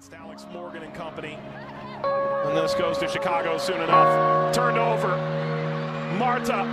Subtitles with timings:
[0.00, 1.36] against Alex Morgan and company.
[2.04, 4.54] And this goes to Chicago soon enough.
[4.54, 5.16] Turned over.
[6.16, 6.64] Marta.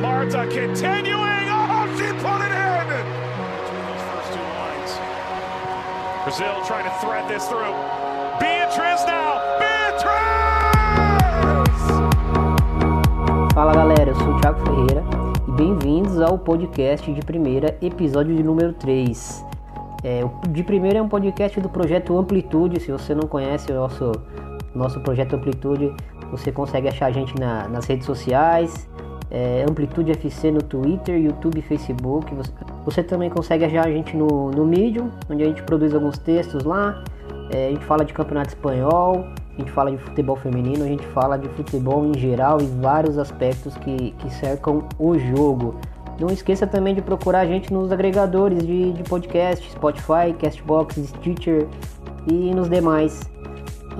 [0.00, 1.48] Marta continuing.
[1.50, 2.88] Oh, she put it in.
[4.08, 4.92] First two lines.
[6.24, 7.74] Brazil trying to thread this through.
[8.40, 9.58] Beatriz now.
[9.58, 10.08] Beatriz!
[13.52, 15.04] Fala galera, eu sou o Thiago Ferreira
[15.46, 19.47] e bem-vindos ao podcast de primeira, episódio de número 3.
[20.02, 22.80] É, de primeira é um podcast do projeto Amplitude.
[22.80, 24.12] Se você não conhece o nosso,
[24.74, 25.92] nosso projeto Amplitude,
[26.30, 28.88] você consegue achar a gente na, nas redes sociais.
[29.30, 32.34] É, Amplitude FC no Twitter, YouTube, Facebook.
[32.34, 32.52] Você,
[32.84, 36.64] você, também consegue achar a gente no, no Medium, onde a gente produz alguns textos
[36.64, 37.02] lá.
[37.50, 41.04] É, a gente fala de campeonato espanhol, a gente fala de futebol feminino, a gente
[41.08, 45.74] fala de futebol em geral e vários aspectos que, que cercam o jogo.
[46.18, 51.68] Não esqueça também de procurar a gente nos agregadores de, de podcast, Spotify, Castbox, Stitcher
[52.26, 53.20] e nos demais.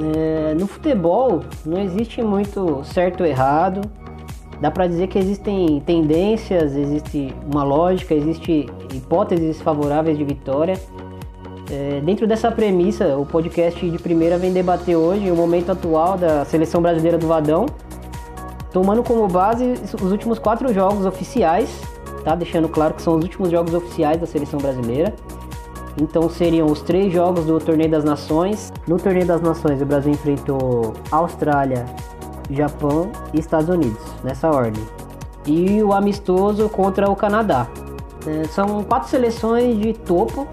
[0.01, 3.83] É, no futebol não existe muito certo ou errado.
[4.60, 10.75] Dá para dizer que existem tendências, existe uma lógica, existe hipóteses favoráveis de vitória.
[11.71, 16.45] É, dentro dessa premissa, o podcast de primeira vem debater hoje o momento atual da
[16.45, 17.66] seleção brasileira do Vadão,
[18.73, 21.71] tomando como base os últimos quatro jogos oficiais
[22.29, 22.34] tá?
[22.34, 25.15] Deixando claro que são os últimos jogos oficiais da seleção brasileira.
[26.01, 28.70] Então seriam os três jogos do Torneio das Nações.
[28.87, 31.87] No Torneio das Nações, o Brasil enfrentou Austrália,
[32.51, 34.82] Japão e Estados Unidos, nessa ordem.
[35.46, 37.66] E o amistoso contra o Canadá.
[38.26, 40.46] É, são quatro seleções de topo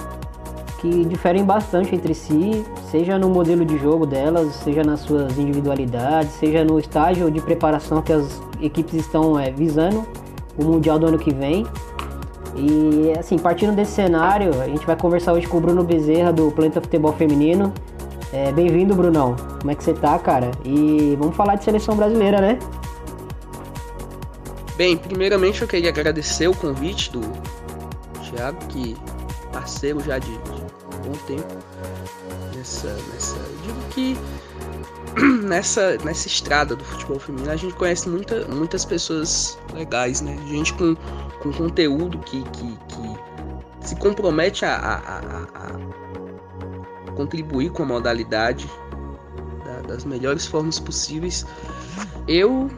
[0.80, 6.32] que diferem bastante entre si, seja no modelo de jogo delas, seja nas suas individualidades,
[6.34, 10.06] seja no estágio de preparação que as equipes estão é, visando
[10.58, 11.66] o Mundial do ano que vem.
[12.56, 16.52] E assim, partindo desse cenário, a gente vai conversar hoje com o Bruno Bezerra do
[16.52, 17.74] Planeta Futebol Feminino.
[18.32, 19.36] É, Bem-vindo, Brunão.
[19.60, 20.52] Como é que você tá, cara?
[20.64, 22.60] E vamos falar de seleção brasileira, né?
[24.78, 27.22] Bem, primeiramente eu queria agradecer o convite do
[28.24, 28.96] Thiago, que
[29.52, 30.66] parceiro já de, de
[31.06, 31.48] bom tempo
[32.56, 33.38] nessa, nessa.
[33.64, 34.18] Digo que
[35.44, 40.38] nessa, nessa estrada do futebol feminino a gente conhece muita, muitas pessoas legais, né?
[40.48, 40.96] Gente com,
[41.42, 45.20] com conteúdo que, que, que se compromete a, a, a,
[47.08, 48.70] a contribuir com a modalidade
[49.64, 51.46] da, das melhores formas possíveis.
[52.28, 52.70] Eu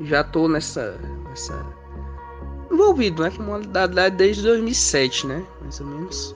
[0.00, 1.64] já tô nessa, nessa
[2.70, 5.44] envolvido né, com a modalidade desde 2007, né?
[5.62, 6.34] Mais ou menos.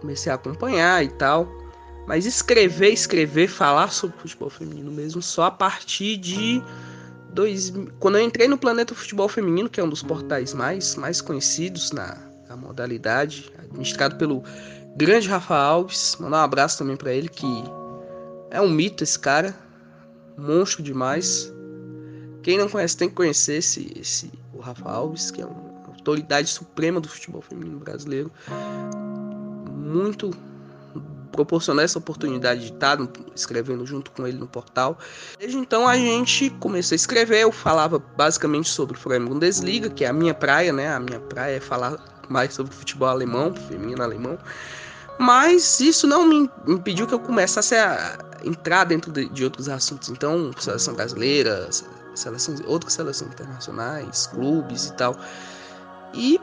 [0.00, 1.48] Comecei a acompanhar e tal.
[2.06, 6.62] Mas escrever, escrever, falar sobre futebol feminino mesmo só a partir de
[7.32, 11.20] dois, quando eu entrei no Planeta Futebol Feminino, que é um dos portais mais, mais
[11.20, 12.16] conhecidos na,
[12.48, 14.42] na modalidade, administrado pelo
[14.96, 16.16] grande Rafa Alves.
[16.18, 17.46] Mandar um abraço também para ele, que
[18.50, 19.54] é um mito esse cara,
[20.38, 21.52] monstro demais.
[22.42, 26.48] Quem não conhece tem que conhecer esse, esse o Rafa Alves, que é uma autoridade
[26.48, 28.30] suprema do futebol feminino brasileiro.
[29.86, 30.30] Muito
[31.36, 32.98] proporcionou essa oportunidade de estar
[33.34, 34.98] escrevendo junto com ele no portal.
[35.38, 40.04] Desde então a gente começou a escrever, eu falava basicamente sobre o Flamengo Bundesliga, que
[40.04, 40.88] é a minha praia, né?
[40.92, 41.98] A minha praia é falar
[42.28, 44.38] mais sobre futebol alemão, feminino alemão.
[45.18, 50.08] Mas isso não me impediu que eu começasse a entrar dentro de, de outros assuntos.
[50.08, 51.68] Então, seleção brasileira,
[52.14, 55.16] seleções, outras seleções internacionais, clubes e tal.
[56.12, 56.40] E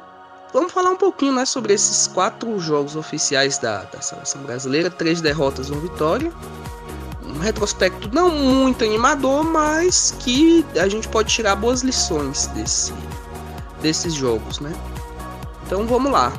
[0.54, 5.20] Vamos falar um pouquinho né, sobre esses quatro jogos oficiais da, da seleção brasileira: três
[5.20, 6.32] derrotas, uma vitória.
[7.26, 12.94] Um retrospecto não muito animador, mas que a gente pode tirar boas lições desse,
[13.82, 14.72] desses jogos, né?
[15.66, 16.32] Então vamos lá.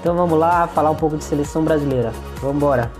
[0.00, 2.12] Então vamos lá falar um pouco de seleção brasileira.
[2.42, 2.92] Vamos embora.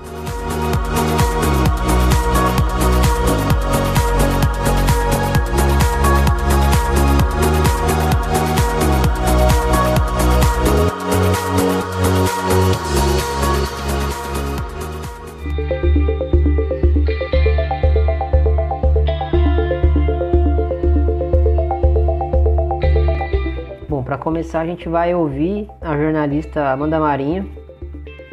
[24.22, 27.50] Começar, a gente vai ouvir a jornalista Amanda Marinho,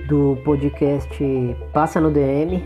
[0.07, 1.09] do podcast
[1.73, 2.63] Passa no DM,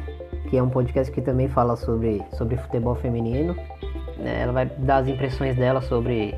[0.50, 3.56] que é um podcast que também fala sobre, sobre futebol feminino.
[4.20, 6.36] É, ela vai dar as impressões dela sobre,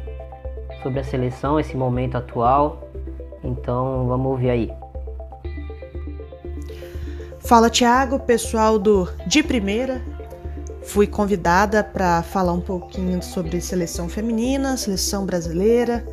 [0.84, 2.88] sobre a seleção, esse momento atual.
[3.44, 4.74] Então vamos ouvir aí.
[7.40, 10.04] Fala Thiago, pessoal do De Primeira.
[10.84, 16.06] Fui convidada para falar um pouquinho sobre seleção feminina, seleção brasileira,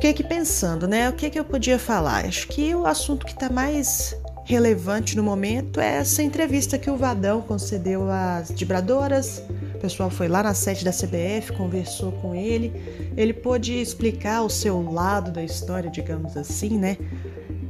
[0.00, 1.10] Fiquei aqui pensando, né?
[1.10, 2.24] O que, que eu podia falar?
[2.24, 4.16] Acho que o assunto que está mais
[4.46, 9.42] relevante no momento é essa entrevista que o Vadão concedeu às vibradoras.
[9.74, 12.72] O pessoal foi lá na sede da CBF, conversou com ele.
[13.14, 16.96] Ele pôde explicar o seu lado da história, digamos assim, né?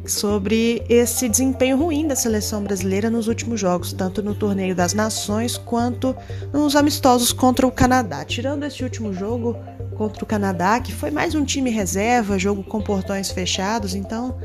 [0.07, 5.57] Sobre esse desempenho ruim da seleção brasileira nos últimos jogos, tanto no Torneio das Nações
[5.57, 6.15] quanto
[6.53, 8.25] nos amistosos contra o Canadá.
[8.25, 9.57] Tirando esse último jogo
[10.01, 14.39] contra o Canadá, que foi mais um time reserva, jogo com portões fechados, então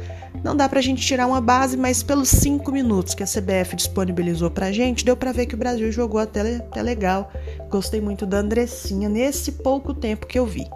[0.43, 4.51] não dá pra gente tirar uma base, mas pelos cinco minutos que a CBF disponibilizou
[4.51, 7.31] pra gente, deu pra ver que o Brasil jogou até, até legal.
[7.69, 10.67] Gostei muito da Andressinha nesse pouco tempo que eu vi.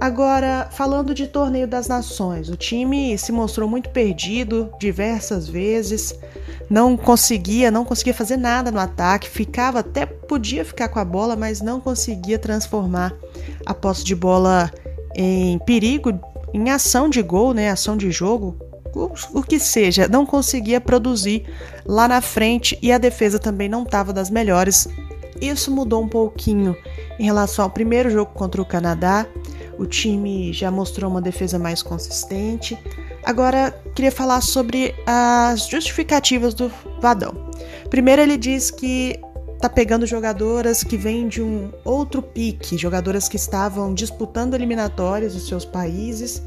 [0.00, 6.16] Agora, falando de torneio das nações, o time se mostrou muito perdido diversas vezes,
[6.70, 11.34] não conseguia, não conseguia fazer nada no ataque, ficava até podia ficar com a bola,
[11.34, 13.12] mas não conseguia transformar
[13.64, 14.70] a posse de bola
[15.14, 16.18] em perigo,
[16.52, 18.56] em ação de gol, né, ação de jogo,
[19.34, 21.44] o, que seja, não conseguia produzir
[21.84, 24.88] lá na frente e a defesa também não estava das melhores.
[25.40, 26.74] Isso mudou um pouquinho
[27.18, 29.26] em relação ao primeiro jogo contra o Canadá.
[29.78, 32.78] O time já mostrou uma defesa mais consistente.
[33.22, 37.34] Agora, queria falar sobre as justificativas do Vadão.
[37.90, 39.20] Primeiro, ele diz que
[39.68, 45.48] tá pegando jogadoras que vêm de um outro pique, jogadoras que estavam disputando eliminatórias dos
[45.48, 46.42] seus países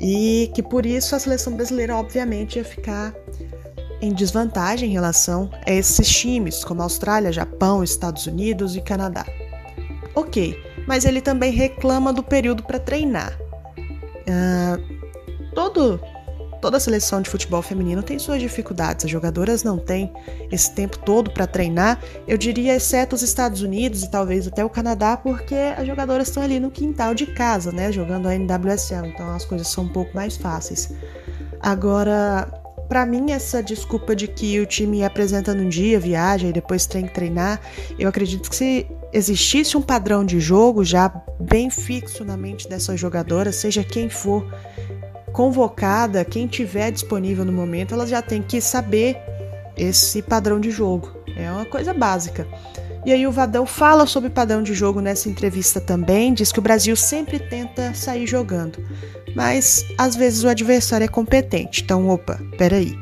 [0.00, 3.14] e que por isso a seleção brasileira, obviamente, ia ficar
[4.00, 9.24] em desvantagem em relação a esses times, como Austrália, Japão, Estados Unidos e Canadá.
[10.14, 10.56] Ok,
[10.86, 13.38] mas ele também reclama do período para treinar.
[14.26, 14.98] Uh,
[15.54, 16.00] todo
[16.60, 20.12] Toda seleção de futebol feminino tem suas dificuldades, as jogadoras não têm
[20.50, 24.70] esse tempo todo para treinar, eu diria, exceto os Estados Unidos e talvez até o
[24.70, 29.30] Canadá, porque as jogadoras estão ali no quintal de casa, né, jogando a NWSL, então
[29.30, 30.92] as coisas são um pouco mais fáceis.
[31.60, 32.48] Agora,
[32.88, 37.06] para mim, essa desculpa de que o time apresenta num dia, viaja e depois tem
[37.06, 37.60] que treinar,
[37.98, 41.08] eu acredito que se existisse um padrão de jogo já
[41.38, 44.44] bem fixo na mente dessas jogadoras, seja quem for
[45.38, 49.16] convocada, quem tiver disponível no momento, ela já tem que saber
[49.76, 51.12] esse padrão de jogo.
[51.36, 52.44] É uma coisa básica.
[53.06, 56.62] E aí o Vadão fala sobre padrão de jogo nessa entrevista também, diz que o
[56.62, 58.84] Brasil sempre tenta sair jogando,
[59.36, 61.82] mas às vezes o adversário é competente.
[61.84, 62.98] Então, opa, peraí.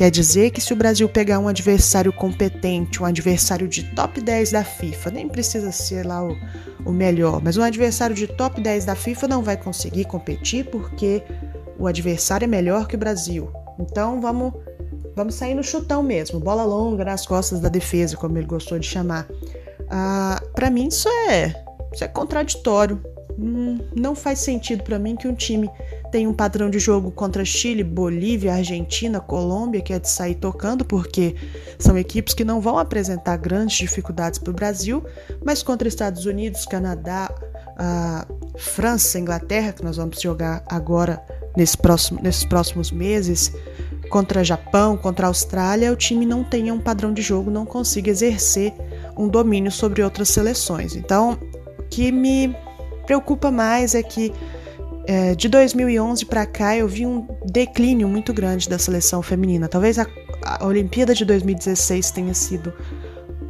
[0.00, 4.50] Quer dizer que se o Brasil pegar um adversário competente, um adversário de top 10
[4.50, 6.34] da FIFA, nem precisa ser lá o,
[6.86, 11.22] o melhor, mas um adversário de top 10 da FIFA não vai conseguir competir porque
[11.78, 13.50] o adversário é melhor que o Brasil.
[13.78, 14.54] Então vamos
[15.14, 18.86] vamos sair no chutão mesmo, bola longa nas costas da defesa, como ele gostou de
[18.86, 19.28] chamar.
[19.90, 21.54] Ah, para mim isso é
[21.92, 22.98] isso é contraditório.
[23.38, 25.68] Hum, não faz sentido para mim que um time
[26.10, 30.84] tenha um padrão de jogo contra Chile, Bolívia, Argentina, Colômbia, que é de sair tocando,
[30.84, 31.34] porque
[31.78, 35.04] são equipes que não vão apresentar grandes dificuldades para o Brasil,
[35.44, 37.32] mas contra Estados Unidos, Canadá,
[38.56, 41.22] França, Inglaterra, que nós vamos jogar agora
[41.56, 43.52] nesse próximo, nesses próximos meses
[44.10, 48.74] contra Japão, contra Austrália, o time não tenha um padrão de jogo, não consiga exercer
[49.16, 50.96] um domínio sobre outras seleções.
[50.96, 51.38] Então,
[51.78, 52.54] o que me
[53.06, 54.32] preocupa mais é que
[55.10, 59.66] é, de 2011 para cá eu vi um declínio muito grande da seleção feminina.
[59.66, 60.06] Talvez a,
[60.44, 62.72] a Olimpíada de 2016 tenha sido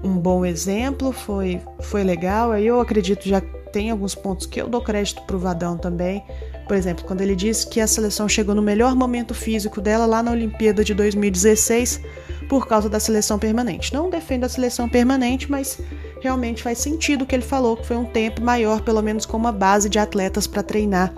[0.02, 2.52] um bom exemplo, foi, foi legal.
[2.52, 3.42] Aí eu acredito já
[3.74, 6.24] tem alguns pontos que eu dou crédito pro Vadão também,
[6.66, 10.22] por exemplo, quando ele disse que a seleção chegou no melhor momento físico dela lá
[10.22, 12.00] na Olimpíada de 2016
[12.48, 13.92] por causa da seleção permanente.
[13.92, 15.78] Não defendo a seleção permanente, mas
[16.22, 19.36] realmente faz sentido o que ele falou, que foi um tempo maior, pelo menos com
[19.36, 21.12] uma base de atletas para treinar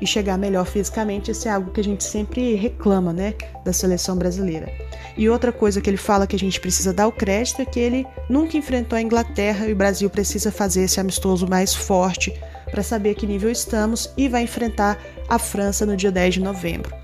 [0.00, 1.30] e chegar melhor fisicamente.
[1.30, 4.72] Isso é algo que a gente sempre reclama, né, da seleção brasileira.
[5.16, 7.80] E outra coisa que ele fala que a gente precisa dar o crédito é que
[7.80, 12.32] ele nunca enfrentou a Inglaterra e o Brasil precisa fazer esse amistoso mais forte
[12.70, 16.94] para saber que nível estamos e vai enfrentar a França no dia 10 de novembro.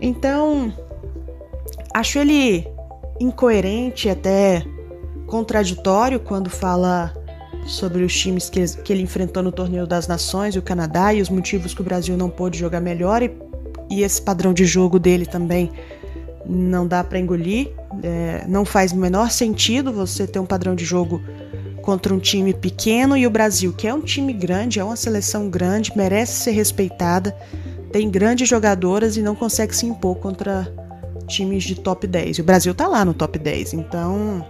[0.00, 0.72] Então,
[1.92, 2.66] acho ele
[3.20, 4.64] incoerente, até
[5.26, 7.14] contraditório quando fala
[7.66, 11.20] sobre os times que, que ele enfrentou no Torneio das Nações e o Canadá e
[11.20, 13.30] os motivos que o Brasil não pôde jogar melhor e,
[13.90, 15.70] e esse padrão de jogo dele também
[16.46, 17.70] não dá para engolir.
[18.02, 21.22] É, não faz o menor sentido você ter um padrão de jogo
[21.82, 25.50] contra um time pequeno e o Brasil, que é um time grande, é uma seleção
[25.50, 27.36] grande, merece ser respeitada,
[27.92, 30.66] tem grandes jogadoras e não consegue se impor contra
[31.26, 32.38] times de top 10.
[32.38, 34.44] E o Brasil tá lá no top 10, então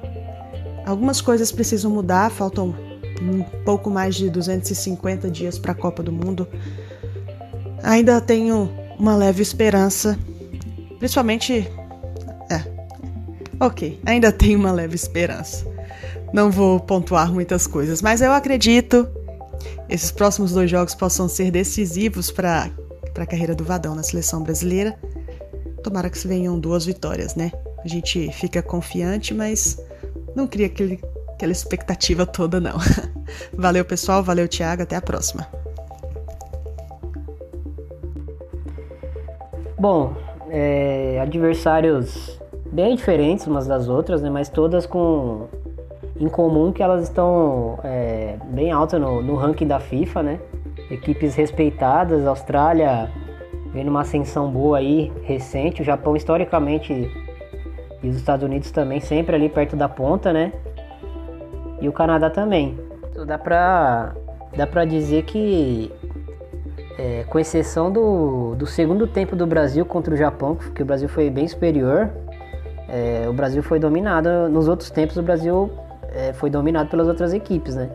[0.87, 2.75] algumas coisas precisam mudar, faltam
[3.21, 6.47] um pouco mais de 250 dias para a Copa do Mundo.
[7.83, 10.18] Ainda tenho uma leve esperança,
[10.99, 11.68] principalmente
[12.50, 12.75] é,
[13.61, 15.64] Ok, ainda tem uma leve esperança.
[16.33, 19.09] Não vou pontuar muitas coisas, mas eu acredito
[19.88, 22.71] esses próximos dois jogos possam ser decisivos para
[23.16, 24.99] a carreira do Vadão na seleção brasileira.
[25.83, 27.52] Tomara que se venham duas vitórias, né?
[27.85, 29.78] A gente fica confiante, mas
[30.35, 31.00] não cria aquele,
[31.35, 32.76] aquela expectativa toda, não.
[33.53, 34.23] valeu, pessoal.
[34.23, 34.83] Valeu, Thiago.
[34.83, 35.47] Até a próxima.
[39.79, 40.14] Bom,
[40.49, 42.41] é, adversários
[42.73, 44.31] bem diferentes umas das outras, né?
[44.31, 45.47] Mas todas com
[46.19, 50.41] em comum que elas estão é, bem altas no, no ranking da FIFA, né?
[50.91, 53.11] Equipes respeitadas, Austrália
[53.73, 57.11] vendo uma ascensão boa aí, recente, o Japão historicamente
[58.00, 60.53] e os Estados Unidos também sempre ali perto da ponta, né?
[61.81, 62.78] E o Canadá também.
[63.11, 64.14] Então dá pra,
[64.57, 65.93] dá pra dizer que,
[66.99, 71.09] é, com exceção do, do segundo tempo do Brasil contra o Japão, que o Brasil
[71.09, 72.11] foi bem superior,
[72.88, 74.49] é, o Brasil foi dominado.
[74.49, 75.71] Nos outros tempos, o Brasil
[76.14, 77.90] é, foi dominado pelas outras equipes, né?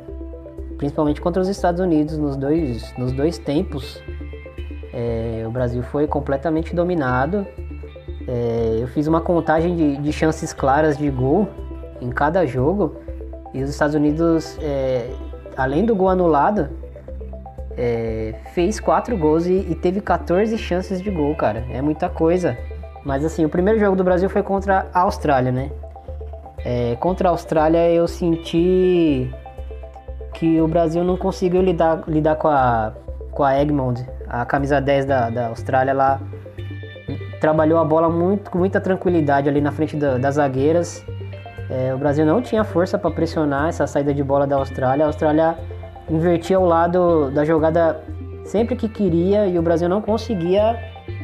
[0.77, 4.01] Principalmente contra os Estados Unidos nos dois, nos dois tempos.
[4.93, 7.45] É, o Brasil foi completamente dominado.
[8.27, 11.47] É, eu fiz uma contagem de, de, chances claras de gol
[12.01, 12.95] em cada jogo
[13.53, 15.09] e os Estados Unidos, é,
[15.57, 16.69] além do gol anulado,
[17.77, 21.65] é, fez quatro gols e, e teve 14 chances de gol, cara.
[21.71, 22.57] É muita coisa.
[23.03, 25.71] Mas assim, o primeiro jogo do Brasil foi contra a Austrália, né?
[26.65, 29.33] É, contra a Austrália eu senti
[30.33, 32.93] que o Brasil não conseguiu lidar, lidar com, a,
[33.31, 35.91] com a Egmont, a camisa 10 da, da Austrália.
[35.91, 36.19] Ela
[37.39, 41.05] trabalhou a bola muito, com muita tranquilidade ali na frente da, das zagueiras.
[41.69, 45.05] É, o Brasil não tinha força para pressionar essa saída de bola da Austrália.
[45.05, 45.57] A Austrália
[46.09, 48.03] invertia o lado da jogada
[48.43, 50.79] sempre que queria e o Brasil não conseguia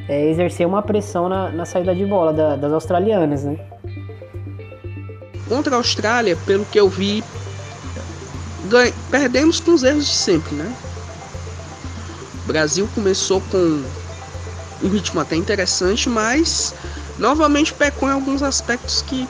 [0.07, 3.57] é, exercer uma pressão na, na saída de bola da, das australianas, né?
[5.49, 7.23] Contra a Austrália, pelo que eu vi,
[9.09, 10.71] perdemos com os erros de sempre, né?
[12.43, 13.83] O Brasil começou com
[14.83, 16.75] um ritmo até interessante, mas
[17.17, 19.27] novamente pecou em alguns aspectos que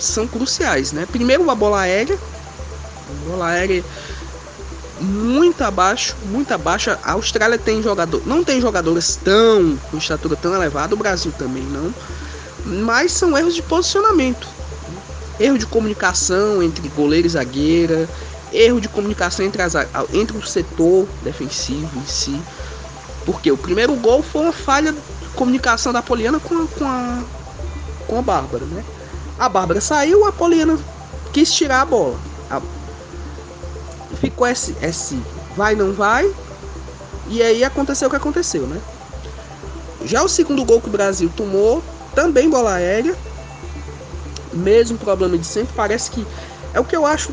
[0.00, 1.06] são cruciais, né?
[1.10, 2.18] Primeiro a bola aérea,
[3.08, 3.84] a bola aérea
[5.00, 6.90] muito abaixo, muito abaixo.
[7.02, 11.62] A Austrália tem jogador, não tem jogadores tão com estatura tão elevada, o Brasil também
[11.62, 11.94] não,
[12.64, 14.60] mas são erros de posicionamento
[15.40, 18.08] erro de comunicação entre goleiro e zagueira,
[18.52, 19.74] erro de comunicação entre, as,
[20.12, 22.38] entre o setor defensivo em si.
[23.24, 27.22] Porque o primeiro gol foi uma falha de comunicação da Poliana com a, com a,
[28.06, 28.84] com a Bárbara, né?
[29.40, 30.78] A Bárbara saiu, a Poliana
[31.32, 32.20] quis tirar a bola.
[32.50, 32.60] A,
[34.16, 35.18] ficou esse, esse
[35.56, 36.30] vai, não vai.
[37.26, 38.78] E aí aconteceu o que aconteceu, né?
[40.04, 41.82] Já o segundo gol que o Brasil tomou,
[42.14, 43.16] também bola aérea,
[44.52, 46.26] mesmo problema de sempre, parece que
[46.74, 47.32] é o que eu acho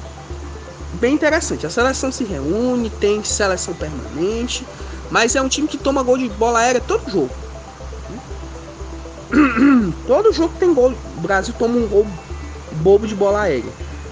[0.93, 1.65] bem interessante.
[1.65, 4.65] A seleção se reúne, tem seleção permanente,
[5.11, 7.31] mas é um time que toma gol de bola aérea todo jogo.
[10.07, 10.95] Todo jogo tem gol.
[11.17, 12.07] O Brasil toma um gol
[12.83, 13.71] bobo de bola aérea.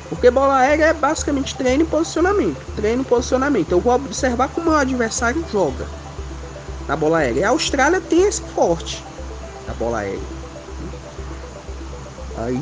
[0.10, 2.58] Porque bola aérea é basicamente treino e posicionamento.
[2.76, 3.72] Treino e posicionamento.
[3.72, 5.88] Eu vou observar como o adversário joga
[6.88, 7.40] na bola aérea.
[7.40, 9.04] E a Austrália tem esse forte
[9.68, 10.20] na bola aérea.
[12.38, 12.62] Aí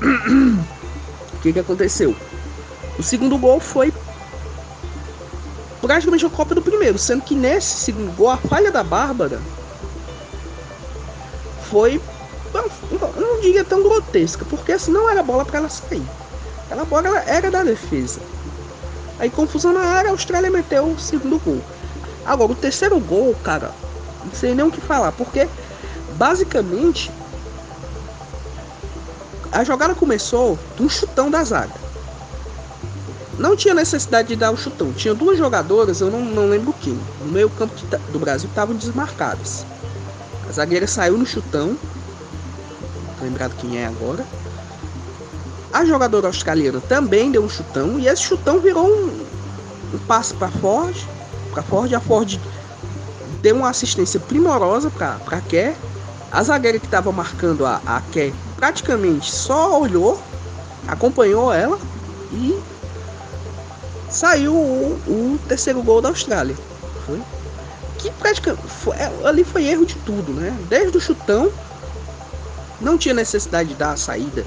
[1.34, 2.14] o que, que aconteceu?
[2.98, 3.92] O segundo gol foi
[5.80, 9.40] praticamente a cópia do primeiro, sendo que nesse segundo gol a falha da Bárbara
[11.70, 12.00] foi,
[13.40, 16.02] diria tão grotesca, porque assim não era bola para ela sair.
[16.66, 18.20] Aquela bola era da defesa.
[19.18, 21.60] Aí confusão na área, a Austrália meteu o segundo gol.
[22.24, 23.70] Agora o terceiro gol, cara,
[24.24, 25.48] não sei nem o que falar, porque
[26.16, 27.10] basicamente
[29.52, 31.74] a jogada começou de um chutão da zaga.
[33.38, 34.92] Não tinha necessidade de dar o chutão.
[34.92, 38.76] Tinha duas jogadoras, eu não, não lembro quem, no meio campo de, do Brasil estavam
[38.76, 39.64] desmarcadas.
[40.48, 41.76] A zagueira saiu no chutão.
[43.20, 44.24] Lembrado quem é agora.
[45.72, 49.26] A jogadora australiana também deu um chutão e esse chutão virou um,
[49.94, 50.96] um passe para Ford,
[51.52, 51.94] para Ford.
[51.94, 52.40] A Ford
[53.40, 55.76] deu uma assistência primorosa para Kerr.
[56.32, 60.20] A zagueira que estava marcando a, a Kerr praticamente só olhou,
[60.86, 61.78] acompanhou ela
[62.32, 62.58] e
[64.08, 66.56] saiu o, o terceiro gol da Austrália.
[67.06, 67.20] Foi?
[67.98, 70.56] Que praticamente foi, é, ali foi erro de tudo, né?
[70.68, 71.50] Desde o chutão,
[72.80, 74.44] não tinha necessidade de dar a saída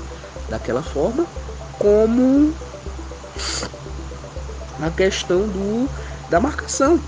[0.49, 1.25] daquela forma,
[1.79, 2.53] como
[4.81, 5.89] a questão do
[6.29, 6.99] da marcação.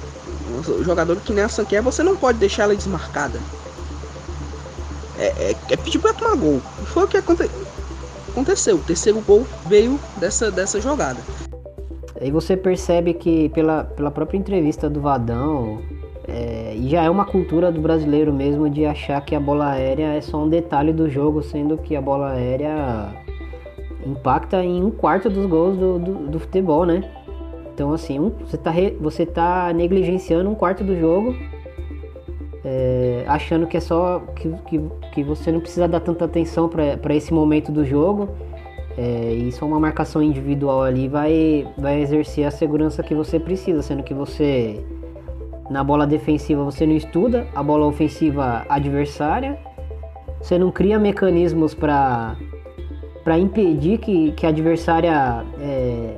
[0.58, 3.40] O jogador que nem a Sanquer, você não pode deixar ela desmarcada
[5.18, 6.62] é, é, é pedir pra tomar gol.
[6.86, 7.66] Foi o que aconteceu.
[8.30, 8.76] aconteceu.
[8.76, 11.20] O terceiro gol veio dessa, dessa jogada.
[12.20, 15.82] Aí você percebe que pela, pela própria entrevista do Vadão,
[16.36, 20.08] é, e já é uma cultura do brasileiro mesmo de achar que a bola aérea
[20.08, 23.08] é só um detalhe do jogo, sendo que a bola aérea
[24.06, 27.10] impacta em um quarto dos gols do, do, do futebol, né?
[27.74, 31.34] Então assim, um, você, tá re, você tá negligenciando um quarto do jogo,
[32.66, 34.82] é, achando que é só que, que,
[35.14, 38.28] que, você não precisa dar tanta atenção para esse momento do jogo.
[38.98, 43.82] É, e só uma marcação individual ali vai, vai exercer a segurança que você precisa,
[43.82, 44.82] sendo que você
[45.70, 49.58] na bola defensiva você não estuda a bola ofensiva adversária,
[50.42, 52.36] você não cria mecanismos para
[53.24, 56.18] para impedir que, que a adversária é,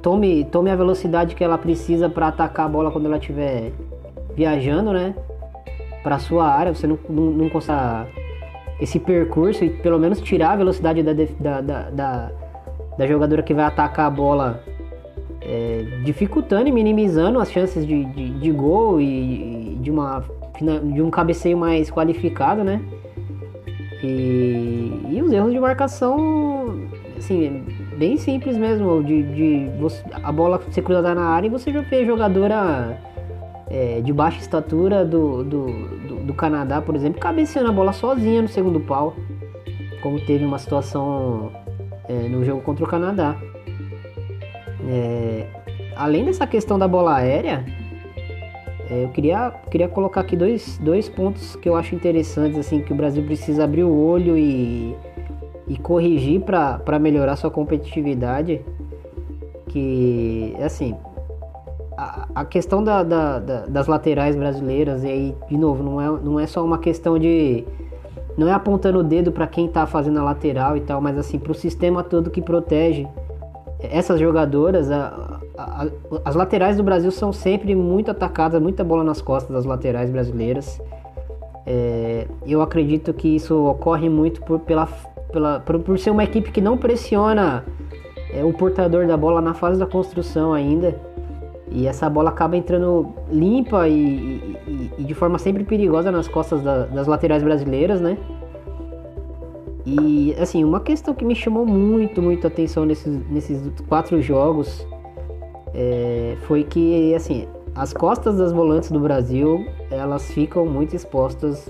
[0.00, 3.72] tome, tome a velocidade que ela precisa para atacar a bola quando ela estiver
[4.36, 5.12] viajando, né?
[6.04, 8.06] Para sua área, você não, não, não consegue
[8.80, 12.30] esse percurso e pelo menos tirar a velocidade da, da, da, da,
[12.98, 14.62] da jogadora que vai atacar a bola,
[15.44, 20.24] é, dificultando e minimizando as chances de, de, de gol e, de, uma,
[20.60, 22.80] de um cabeceio mais qualificado, né?
[24.02, 26.78] E, e os erros de marcação,
[27.16, 27.64] assim,
[27.96, 31.82] bem simples mesmo, de, de você, a bola ser cruzada na área e você já
[31.84, 32.98] fez jogadora
[33.70, 38.42] é, de baixa estatura do, do, do, do, Canadá, por exemplo, cabeceando a bola sozinha
[38.42, 39.14] no segundo pau,
[40.02, 41.50] como teve uma situação
[42.06, 43.36] é, no jogo contra o Canadá.
[44.86, 45.46] É,
[45.96, 47.64] além dessa questão da bola aérea,
[48.90, 52.92] é, eu queria, queria colocar aqui dois, dois pontos que eu acho interessantes, assim, que
[52.92, 54.94] o Brasil precisa abrir o olho e,
[55.66, 58.60] e corrigir para melhorar sua competitividade.
[59.68, 60.94] Que, assim,
[61.96, 66.20] a, a questão da, da, da, das laterais brasileiras, e aí, de novo, não é,
[66.22, 67.64] não é só uma questão de.
[68.36, 71.38] Não é apontando o dedo para quem tá fazendo a lateral e tal, mas assim,
[71.38, 73.06] para o sistema todo que protege
[73.90, 75.86] essas jogadoras, a, a,
[76.24, 80.80] as laterais do Brasil são sempre muito atacadas, muita bola nas costas das laterais brasileiras.
[81.66, 84.86] É, eu acredito que isso ocorre muito por, pela,
[85.32, 87.64] pela, por, por ser uma equipe que não pressiona
[88.32, 90.94] é, o portador da bola na fase da construção ainda.
[91.70, 96.62] E essa bola acaba entrando limpa e, e, e de forma sempre perigosa nas costas
[96.62, 98.18] da, das laterais brasileiras, né?
[99.86, 104.86] E assim, uma questão que me chamou muito, muito atenção nesses, nesses quatro jogos
[105.74, 111.68] é, foi que assim as costas das volantes do Brasil elas ficam muito expostas.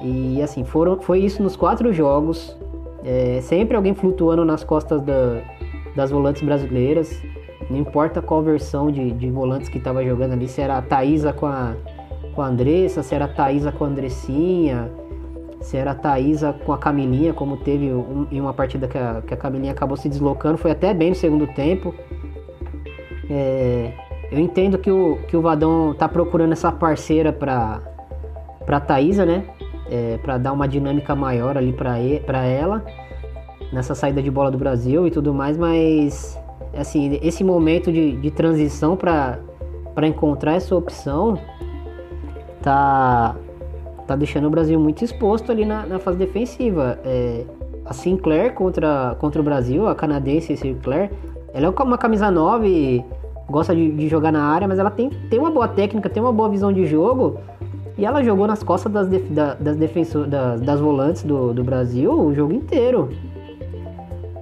[0.00, 2.56] E assim foram foi isso nos quatro jogos.
[3.04, 5.42] É, sempre alguém flutuando nas costas da,
[5.94, 7.22] das volantes brasileiras.
[7.68, 11.32] Não importa qual versão de, de volantes que estava jogando ali se era a Thaisa
[11.32, 11.74] com a
[12.34, 14.90] com a Andressa se era a Thaisa com a Andressinha
[15.60, 19.22] se era a Thaisa com a Camilinha como teve um, em uma partida que a,
[19.26, 21.94] que a Camilinha acabou se deslocando foi até bem no segundo tempo
[23.30, 23.92] é,
[24.30, 27.80] eu entendo que o, que o Vadão tá procurando essa parceira para
[28.64, 29.44] para Thaisa, né?
[29.90, 32.84] É, para dar uma dinâmica maior ali para ela
[33.72, 36.38] nessa saída de bola do Brasil e tudo mais, mas
[36.74, 39.38] assim esse momento de, de transição para
[40.06, 41.38] encontrar essa opção
[42.62, 43.34] tá
[44.08, 46.98] tá deixando o Brasil muito exposto ali na, na fase defensiva.
[47.04, 47.44] É,
[47.84, 51.10] a Sinclair contra, contra o Brasil, a canadense Sinclair,
[51.54, 53.04] ela é uma camisa 9
[53.48, 56.32] gosta de, de, jogar na área, mas ela tem, tem uma boa técnica, tem uma
[56.32, 57.38] boa visão de jogo.
[57.96, 61.64] E ela jogou nas costas das, def, da, das, defensor, das, das volantes do, do
[61.64, 63.08] Brasil o jogo inteiro.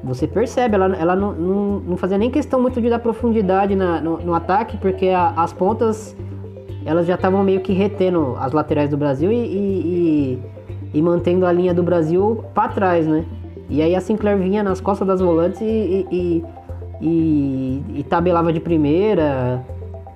[0.04, 4.00] Você percebe, ela, ela não, não, não fazia nem questão muito de dar profundidade na,
[4.00, 6.16] no, no ataque, porque a, as pontas
[6.86, 10.38] elas já estavam meio que retendo as laterais do Brasil e, e,
[10.94, 13.24] e, e mantendo a linha do Brasil para trás, né?
[13.68, 16.06] E aí a Sinclair vinha nas costas das volantes e,
[17.00, 19.64] e, tabelava de primeira.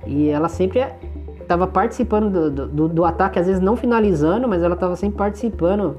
[0.07, 0.87] E ela sempre
[1.41, 5.97] estava participando do, do, do, ataque, às vezes não finalizando, mas ela estava sempre participando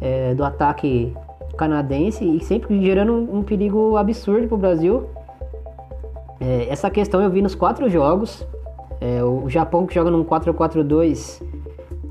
[0.00, 1.12] é, do ataque
[1.56, 5.04] canadense e sempre gerando um, um perigo absurdo para o Brasil.
[6.40, 8.46] É, essa questão eu vi nos quatro jogos.
[9.00, 11.42] É, o Japão que joga num 4-4-2,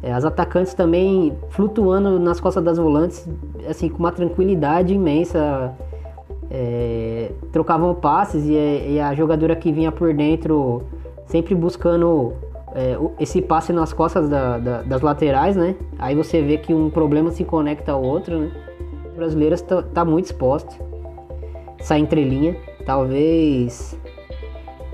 [0.02, 3.28] é, as atacantes também flutuando nas costas das volantes,
[3.70, 5.76] assim, com uma tranquilidade imensa
[6.50, 10.84] é, trocavam passes e, e, a jogadora que vinha por dentro
[11.26, 12.34] sempre buscando
[12.74, 15.76] é, esse passe nas costas da, da, das laterais, né?
[16.00, 18.52] Aí você vê que um problema se conecta ao outro, né?
[19.14, 20.74] A brasileira está tá muito exposta,
[21.82, 24.00] sai entrelinha, talvez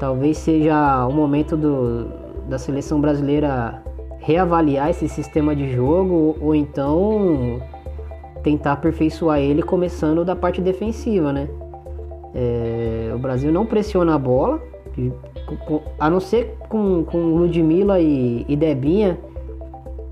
[0.03, 2.09] talvez seja o momento do,
[2.49, 3.81] da seleção brasileira
[4.19, 7.61] reavaliar esse sistema de jogo ou então
[8.43, 11.47] tentar aperfeiçoar ele começando da parte defensiva, né?
[12.35, 14.61] É, o Brasil não pressiona a bola,
[15.97, 19.17] a não ser com, com Ludmilla e, e Debinha,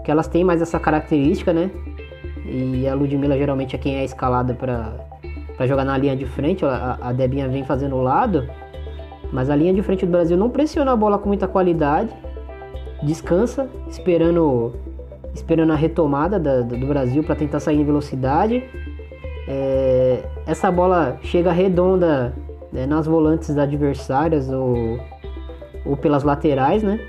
[0.06, 1.70] que elas têm mais essa característica, né?
[2.46, 6.98] E a Ludmilla geralmente é quem é escalada para jogar na linha de frente, a,
[7.02, 8.48] a Debinha vem fazendo o lado,
[9.32, 12.10] mas a linha de frente do Brasil não pressiona a bola com muita qualidade,
[13.04, 14.74] descansa, esperando
[15.34, 18.64] esperando a retomada da, do Brasil para tentar sair em velocidade.
[19.48, 22.34] É, essa bola chega redonda
[22.72, 25.00] né, nas volantes adversárias ou,
[25.86, 27.00] ou pelas laterais, né?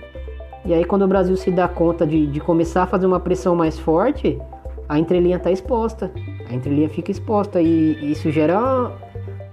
[0.64, 3.56] E aí quando o Brasil se dá conta de, de começar a fazer uma pressão
[3.56, 4.40] mais forte,
[4.88, 6.12] a entrelinha está exposta.
[6.48, 8.92] A entrelinha fica exposta e isso gera,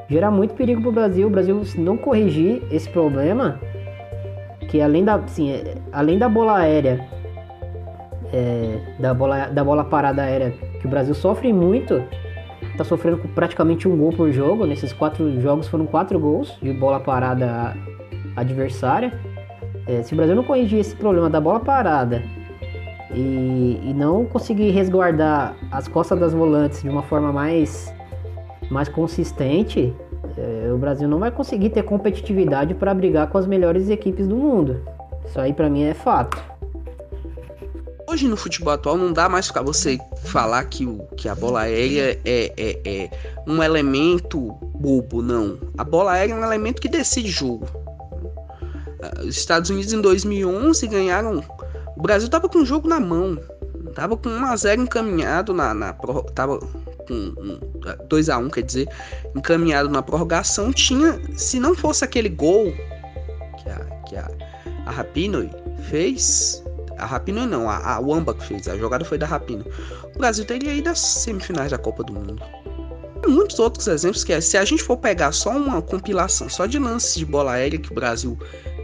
[0.10, 1.28] gera muito perigo para o Brasil.
[1.28, 3.60] O Brasil, se não corrigir esse problema,
[4.70, 7.08] que além da, assim, é, além da bola aérea,
[8.34, 12.04] é, da, bola, da bola parada aérea, que o Brasil sofre muito,
[12.78, 14.66] tá sofrendo praticamente um gol por jogo.
[14.66, 17.76] Nesses quatro jogos foram quatro gols de bola parada
[18.36, 19.14] adversária.
[19.88, 22.24] É, se o Brasil não corrigir esse problema da bola parada
[23.12, 27.92] e, e, não conseguir resguardar as costas das volantes de uma forma mais,
[28.70, 29.94] mais consistente,
[30.38, 34.36] é, o Brasil não vai conseguir ter competitividade para brigar com as melhores equipes do
[34.36, 34.82] mundo.
[35.26, 36.42] Isso aí para mim é fato.
[38.08, 41.62] Hoje no futebol atual não dá mais para você falar que, o, que a bola
[41.62, 43.10] aérea é, é, é
[43.46, 45.60] um elemento bobo, não.
[45.78, 47.68] A bola aérea é um elemento que decide jogo.
[49.02, 51.44] Ah, os Estados Unidos em 2011 ganharam.
[51.96, 53.38] O Brasil tava com o jogo na mão.
[53.94, 55.74] Tava com 1x0 encaminhado na.
[55.74, 55.94] na
[56.34, 56.60] tava
[57.08, 57.60] com
[58.10, 58.90] 2x1, quer dizer,
[59.36, 60.72] encaminhado na prorrogação.
[60.72, 61.20] Tinha.
[61.38, 62.74] Se não fosse aquele gol
[63.62, 64.30] que a, que a,
[64.86, 65.50] a Rapinoe
[65.90, 66.64] fez,
[66.98, 68.68] a Rapino não, a, a Wamba que fez.
[68.68, 69.66] A jogada foi da Rapino.
[70.16, 72.42] O Brasil teria ido às semifinais da Copa do Mundo.
[73.28, 76.80] Muitos outros exemplos que é, se a gente for pegar só uma compilação só de
[76.80, 78.38] lances de bola aérea que o Brasil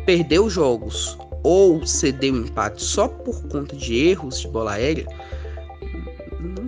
[0.05, 5.05] perdeu jogos ou cedeu empate só por conta de erros de bola aérea,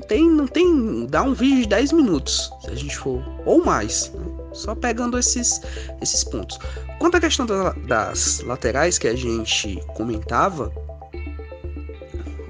[0.08, 4.12] tem, não tem, dá um vídeo de 10 minutos, se a gente for, ou mais,
[4.14, 4.26] né?
[4.54, 5.62] só pegando esses,
[6.02, 6.58] esses pontos.
[7.00, 10.72] Quanto à questão das, das laterais que a gente comentava,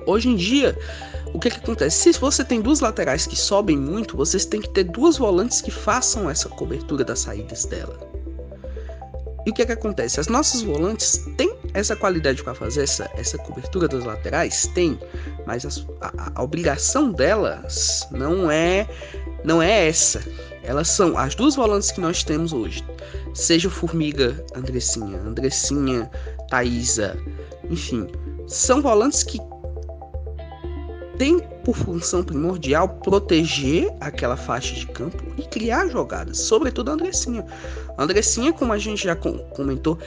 [0.07, 0.73] Hoje em dia,
[1.33, 2.13] o que, que acontece?
[2.13, 5.69] Se você tem duas laterais que sobem muito, vocês têm que ter duas volantes que
[5.69, 7.99] façam essa cobertura das saídas dela.
[9.47, 10.19] E o que, que acontece?
[10.19, 14.69] As nossas volantes têm essa qualidade para fazer essa, essa cobertura das laterais?
[14.75, 14.99] Tem,
[15.45, 15.65] mas
[16.01, 18.85] a, a, a, obrigação delas não é
[19.45, 20.21] não é essa.
[20.63, 22.83] Elas são as duas volantes que nós temos hoje.
[23.33, 26.11] Seja Formiga, Andressinha, Andressinha,
[26.49, 27.17] Thaisa,
[27.69, 28.05] enfim.
[28.47, 29.39] São volantes que
[31.17, 37.45] tem por função primordial proteger aquela faixa de campo e criar jogadas, sobretudo a Andressinha.
[37.97, 39.97] A Andressinha, como a gente já comentou,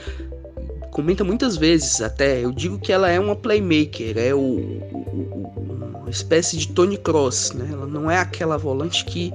[0.93, 6.11] comenta muitas vezes até, eu digo que ela é uma playmaker, é o, o, uma
[6.11, 7.69] espécie de Tony Cross, né?
[7.73, 9.33] Ela não é aquela volante que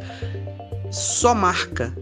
[0.91, 1.95] só marca,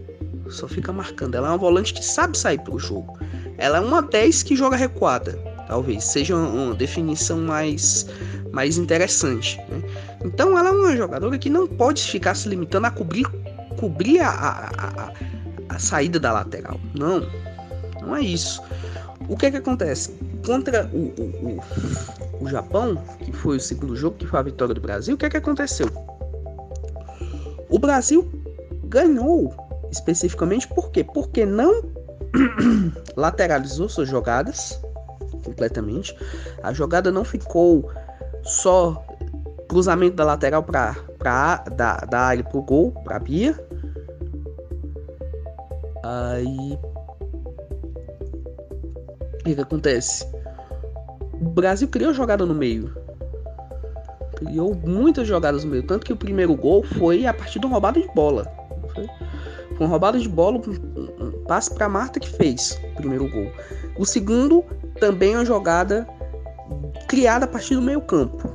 [0.48, 1.34] só fica marcando.
[1.34, 3.18] Ela é uma volante que sabe sair para o jogo.
[3.58, 5.32] Ela é uma 10 que joga recuada,
[5.68, 8.06] talvez seja uma definição mais
[8.52, 9.58] mais interessante.
[9.68, 9.82] Né?
[10.24, 13.26] Então ela é uma jogadora que não pode ficar se limitando a cobrir,
[13.78, 15.12] cobrir a, a, a, a
[15.78, 16.80] saída da lateral.
[16.94, 17.26] Não,
[18.00, 18.62] não é isso.
[19.28, 20.12] O que é que acontece?
[20.44, 21.60] Contra o, o,
[22.40, 25.18] o, o Japão, que foi o segundo jogo, que foi a vitória do Brasil, o
[25.18, 25.88] que é que aconteceu?
[27.70, 28.30] O Brasil
[28.84, 29.54] ganhou
[29.90, 31.02] especificamente por quê?
[31.02, 31.82] Porque não
[33.16, 34.80] lateralizou suas jogadas
[35.44, 36.16] completamente.
[36.62, 37.90] A jogada não ficou
[38.42, 39.04] só
[39.68, 43.58] cruzamento da lateral para da, da área pro gol, pra Bia.
[46.04, 46.78] Aí
[49.32, 50.26] o que, que acontece?
[51.32, 52.94] O Brasil criou jogada no meio.
[54.36, 55.82] Criou muitas jogadas no meio.
[55.82, 58.44] Tanto que o primeiro gol foi a partir de uma roubada de bola.
[58.94, 59.08] Foi,
[59.80, 63.50] uma roubada de bola, um, passe para Marta que fez o primeiro gol.
[63.98, 64.62] O segundo
[65.00, 66.06] também é uma jogada
[67.08, 68.46] criada a partir do meio campo,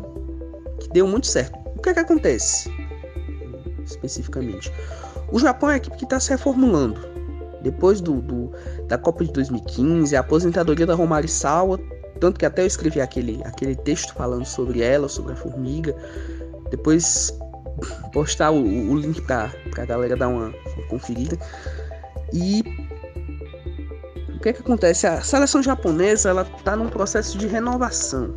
[0.79, 1.57] que deu muito certo.
[1.75, 2.71] O que que acontece?
[3.83, 4.71] Especificamente,
[5.31, 7.08] o Japão é a equipe que está se reformulando.
[7.61, 8.51] Depois do, do,
[8.87, 11.79] da Copa de 2015, a aposentadoria da Romarissawa,
[12.19, 15.95] tanto que até eu escrevi aquele, aquele texto falando sobre ela, sobre a formiga.
[16.69, 17.33] Depois
[18.13, 21.37] postar o, o link para a galera dar uma, uma conferida.
[22.33, 22.63] E
[24.35, 25.05] o que, é que acontece?
[25.05, 28.35] A seleção japonesa ela está num processo de renovação.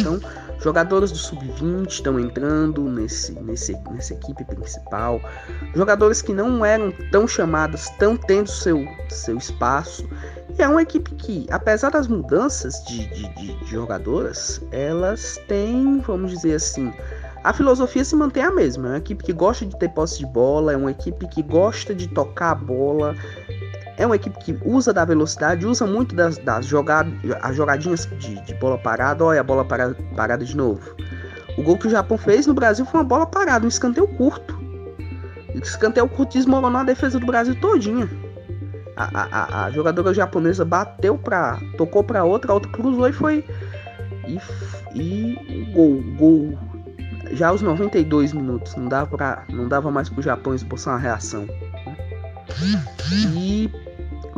[0.00, 0.20] Então,
[0.62, 5.20] Jogadoras do sub-20 estão entrando nesse, nesse, nessa equipe principal.
[5.74, 10.08] Jogadores que não eram tão chamadas, estão tendo seu, seu espaço.
[10.56, 15.98] E é uma equipe que, apesar das mudanças de, de, de, de jogadoras, elas têm,
[16.00, 16.92] vamos dizer assim,
[17.42, 18.86] a filosofia se mantém a mesma.
[18.86, 21.92] É uma equipe que gosta de ter posse de bola, é uma equipe que gosta
[21.92, 23.16] de tocar a bola,
[24.02, 28.40] é uma equipe que usa da velocidade, usa muito das, das jogadas, as jogadinhas de,
[28.40, 29.24] de, bola parada.
[29.24, 30.80] Olha a bola parada, parada de novo.
[31.56, 34.60] O gol que o Japão fez no Brasil foi uma bola parada, um escanteio curto.
[35.54, 38.10] Escanteio curto desmoronou a defesa do Brasil todinha.
[38.96, 43.44] A, a, a, jogadora japonesa bateu para, tocou para outra, a outra cruzou e foi
[44.26, 44.38] e,
[44.94, 46.58] e gol, gol.
[47.30, 51.46] Já aos 92 minutos, não dava para, não dava mais pro Japão expulsar uma reação.
[53.34, 53.70] E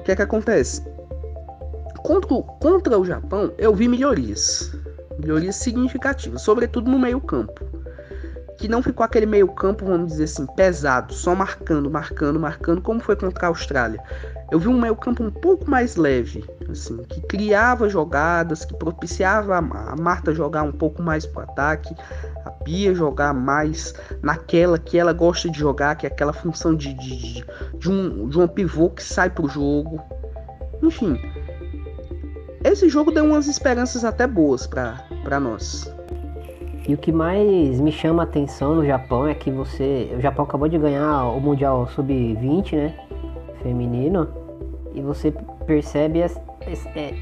[0.05, 0.83] que é que acontece?
[2.03, 4.77] Contra, contra o Japão, eu vi melhorias.
[5.19, 7.65] Melhorias significativas, sobretudo no meio-campo.
[8.59, 13.17] Que não ficou aquele meio-campo, vamos dizer assim, pesado, só marcando, marcando, marcando, como foi
[13.17, 14.01] contra a Austrália.
[14.53, 19.97] Eu vi um meio-campo um pouco mais leve, assim, que criava jogadas, que propiciava a
[19.97, 21.95] Marta jogar um pouco mais pro ataque,
[22.45, 26.95] a Pia jogar mais naquela que ela gosta de jogar, que é aquela função de,
[26.95, 27.45] de,
[27.79, 30.03] de, um, de um pivô que sai pro jogo.
[30.83, 31.19] Enfim,
[32.65, 35.93] esse jogo deu umas esperanças até boas para nós.
[36.87, 40.15] E o que mais me chama a atenção no Japão é que você.
[40.17, 42.95] O Japão acabou de ganhar o Mundial Sub-20, né?
[43.63, 44.29] Feminino.
[44.95, 45.33] E você
[45.67, 46.29] percebe a,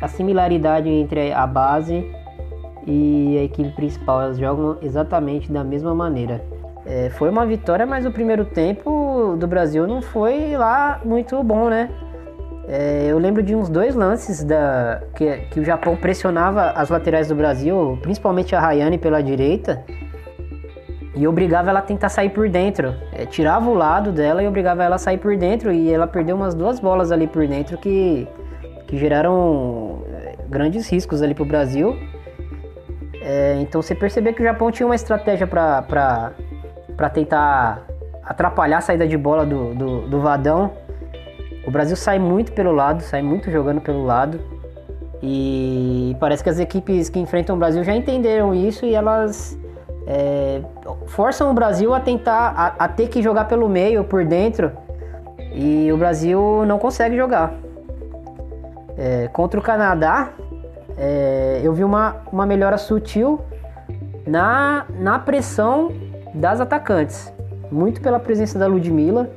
[0.00, 2.04] a similaridade entre a base
[2.86, 4.22] e a equipe principal.
[4.22, 6.44] Elas jogam exatamente da mesma maneira.
[6.84, 11.68] É, foi uma vitória, mas o primeiro tempo do Brasil não foi lá muito bom,
[11.68, 11.90] né?
[12.68, 17.28] É, eu lembro de uns dois lances da, que, que o Japão pressionava as laterais
[17.28, 19.84] do Brasil, principalmente a Rayane pela direita,
[21.14, 22.94] e obrigava ela a tentar sair por dentro.
[23.12, 26.36] É, tirava o lado dela e obrigava ela a sair por dentro, e ela perdeu
[26.36, 28.26] umas duas bolas ali por dentro que,
[28.86, 31.96] que geraram é, grandes riscos ali para o Brasil.
[33.24, 36.32] É, então você percebeu que o Japão tinha uma estratégia para
[37.14, 37.86] tentar
[38.24, 40.72] atrapalhar a saída de bola do, do, do, Vadão.
[41.64, 44.40] O Brasil sai muito pelo lado, sai muito jogando pelo lado.
[45.22, 49.56] E parece que as equipes que enfrentam o Brasil já entenderam isso e elas
[50.04, 50.60] é,
[51.06, 54.72] forçam o Brasil a tentar a, a ter que jogar pelo meio, por dentro.
[55.54, 57.54] E o Brasil não consegue jogar.
[58.98, 60.32] É, contra o Canadá,
[61.02, 63.40] é, eu vi uma, uma melhora sutil
[64.24, 65.90] na, na pressão
[66.32, 67.32] das atacantes.
[67.72, 69.28] Muito pela presença da Ludmilla,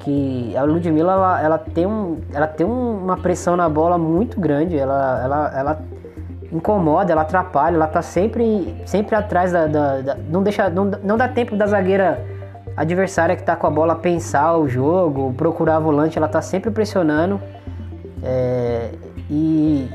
[0.00, 4.78] que a Ludmilla ela, ela tem, um, ela tem uma pressão na bola muito grande,
[4.78, 5.82] ela, ela, ela
[6.50, 10.16] incomoda, ela atrapalha, ela tá sempre, sempre atrás da, da, da.
[10.30, 12.24] não, deixa, não, não dá tempo da zagueira
[12.74, 17.38] adversária que tá com a bola pensar o jogo, procurar volante, ela tá sempre pressionando.
[18.22, 18.92] É,
[19.28, 19.88] e,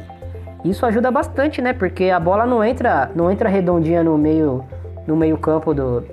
[0.69, 1.73] isso ajuda bastante, né?
[1.73, 4.65] Porque a bola não entra, não entra redondinha no meio,
[5.05, 6.03] no meio campo do,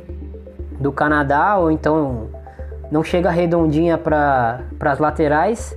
[0.79, 2.29] do Canadá ou então
[2.91, 5.77] não chega redondinha para as laterais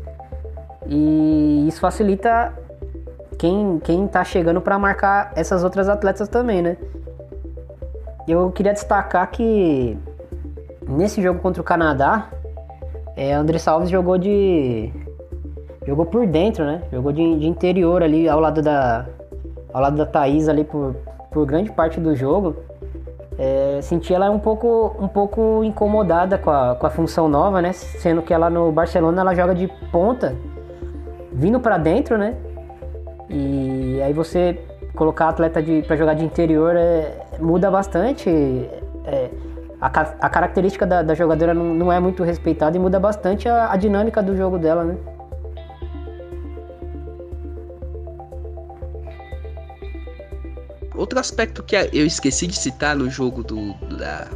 [0.85, 2.53] e isso facilita
[3.39, 6.77] quem quem tá chegando para marcar essas outras atletas também, né?
[8.27, 9.97] Eu queria destacar que
[10.88, 12.27] nesse jogo contra o Canadá,
[13.15, 14.91] é, André Salves jogou de
[15.86, 16.82] jogou por dentro, né?
[16.91, 19.06] Jogou de, de, interior ali ao lado da
[19.74, 20.95] ao lado da Thaís ali por,
[21.32, 22.56] por grande parte do jogo.
[23.38, 27.74] É, senti ela um pouco um pouco incomodada com a, com a função nova, né?
[27.74, 30.36] Sendo que ela no Barcelona ela joga de ponta,
[31.32, 32.36] vindo para dentro, né?
[33.30, 34.58] E aí você
[34.95, 38.30] colocar atleta para jogar de interior é, muda bastante.
[39.06, 39.30] É,
[39.80, 43.71] a, a, característica da, da jogadora não, não, é muito respeitada e muda bastante a,
[43.71, 44.95] a dinâmica do jogo dela, né?
[50.95, 54.27] Outro aspecto que eu esqueci de citar no jogo do, da,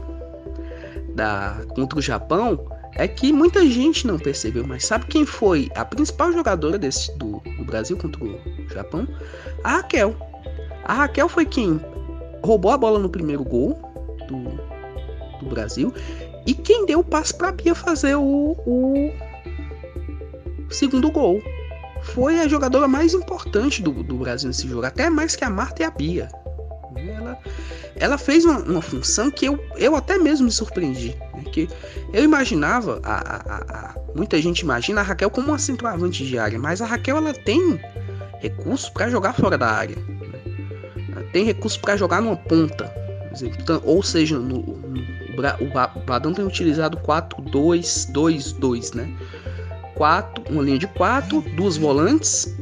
[1.15, 2.59] da contra o Japão
[2.95, 7.41] é que muita gente não percebeu, mas sabe quem foi a principal jogadora desse, do,
[7.57, 8.39] do Brasil contra o
[8.73, 9.07] Japão?
[9.63, 10.15] A Raquel.
[10.83, 11.79] A Raquel foi quem
[12.43, 13.79] roubou a bola no primeiro gol
[14.27, 15.93] do, do Brasil
[16.45, 19.11] e quem deu o passe para Bia fazer o, o
[20.69, 21.41] segundo gol.
[22.01, 25.83] Foi a jogadora mais importante do, do Brasil nesse jogo, até mais que a Marta
[25.83, 26.29] e a Bia.
[26.95, 27.37] Ela,
[27.95, 31.15] ela fez uma, uma, função que eu, eu até mesmo me surpreendi.
[31.33, 31.43] Né?
[31.51, 31.69] Que
[32.13, 36.57] eu imaginava, a, a, a, muita gente imagina a Raquel como uma centroavante de área,
[36.57, 37.79] mas a Raquel ela tem
[38.39, 39.95] recursos para jogar fora da área.
[39.95, 40.29] Né?
[41.31, 42.91] tem recurso para jogar numa ponta.
[43.83, 44.99] Ou seja, no, no,
[45.61, 49.07] o Badão tem utilizado 4-2-2-2, né?
[49.95, 52.53] Quatro, uma linha de quatro, duas volantes,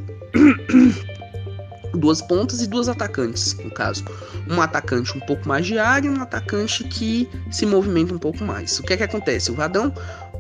[1.93, 4.04] duas pontas e duas atacantes, no caso.
[4.50, 8.43] Um atacante um pouco mais de área e um atacante que se movimenta um pouco
[8.43, 8.80] mais.
[8.80, 9.52] O que é que acontece?
[9.52, 9.93] O Vadão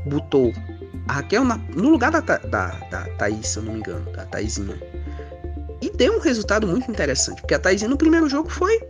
[0.05, 0.53] botou
[1.07, 2.37] a Raquel na, no lugar da, da,
[2.89, 4.77] da Thaís, se eu não me engano, da Thaisinha.
[5.81, 8.81] E deu um resultado muito interessante, porque a Thaisinha no primeiro jogo foi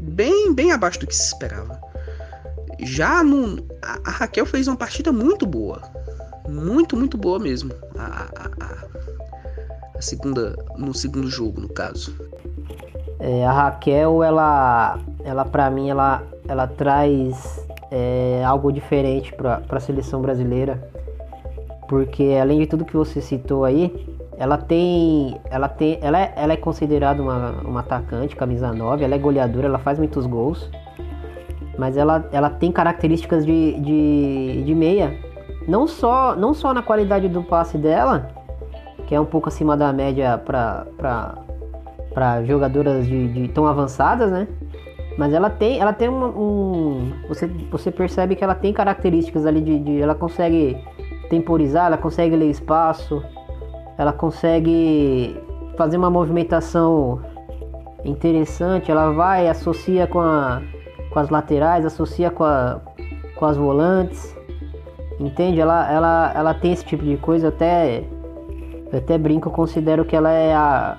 [0.00, 1.80] bem, bem abaixo do que se esperava.
[2.80, 5.82] Já no, a, a Raquel fez uma partida muito boa.
[6.48, 7.72] Muito, muito boa mesmo.
[7.98, 8.47] A, a,
[9.98, 12.14] a, segunda, no segundo jogo, no caso.
[13.18, 19.80] É, a Raquel, ela, ela para mim, ela, ela traz é, algo diferente para a
[19.80, 20.88] seleção brasileira,
[21.88, 24.06] porque além de tudo que você citou aí,
[24.36, 29.14] ela tem, ela tem, ela é, ela é considerada uma, uma atacante, camisa 9, ela
[29.16, 30.70] é goleadora, ela faz muitos gols,
[31.76, 35.18] mas ela, ela tem características de, de, de meia,
[35.66, 38.37] não só, não só na qualidade do passe dela,
[39.08, 40.84] que é um pouco acima da média para
[42.44, 44.46] jogadoras de, de tão avançadas, né?
[45.16, 49.78] Mas ela tem, ela tem um, você, você percebe que ela tem características ali de,
[49.78, 50.76] de, ela consegue
[51.30, 53.22] temporizar, ela consegue ler espaço,
[53.96, 55.40] ela consegue
[55.76, 57.20] fazer uma movimentação
[58.04, 60.60] interessante, ela vai associa com a
[61.10, 62.78] com as laterais, associa com, a,
[63.36, 64.36] com as volantes.
[65.18, 65.58] Entende?
[65.58, 68.04] Ela, ela, ela tem esse tipo de coisa, até
[68.92, 70.96] eu até brinco, eu considero que ela é a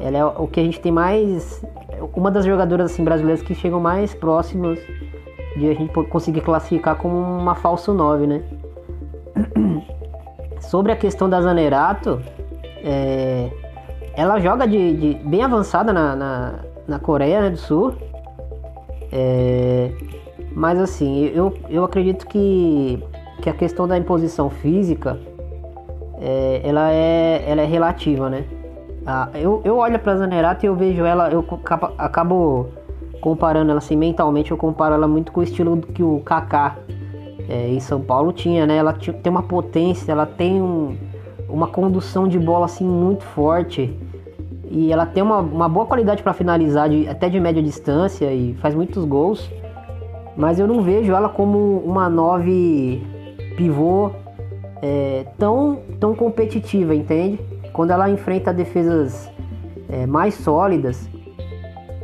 [0.00, 1.64] ela é o que a gente tem mais
[2.14, 4.78] uma das jogadoras assim brasileiras que chegam mais próximas
[5.56, 8.42] de a gente conseguir classificar como uma falso 9, né?
[10.60, 12.20] Sobre a questão da Zanerato,
[12.84, 13.50] é,
[14.14, 16.54] ela joga de, de bem avançada na, na,
[16.86, 17.94] na Coreia né, do Sul.
[19.10, 19.90] É,
[20.52, 23.02] mas assim, eu, eu acredito que,
[23.40, 25.18] que a questão da imposição física
[26.20, 28.44] é, ela, é, ela é relativa, né?
[29.06, 31.44] Ah, eu, eu olho pra Zanerato e eu vejo ela, eu
[31.96, 32.68] acabo
[33.20, 36.76] comparando ela assim mentalmente, eu comparo ela muito com o estilo que o Kaká
[37.48, 38.76] é, em São Paulo tinha, né?
[38.76, 40.96] Ela tem uma potência, ela tem um,
[41.48, 43.96] uma condução de bola assim muito forte
[44.70, 48.54] e ela tem uma, uma boa qualidade para finalizar, de, até de média distância e
[48.54, 49.50] faz muitos gols.
[50.36, 53.02] Mas eu não vejo ela como uma 9
[53.56, 54.12] pivô
[54.82, 57.40] é, tão, tão competitiva, entende?
[57.72, 59.30] Quando ela enfrenta defesas
[59.88, 61.08] é, mais sólidas,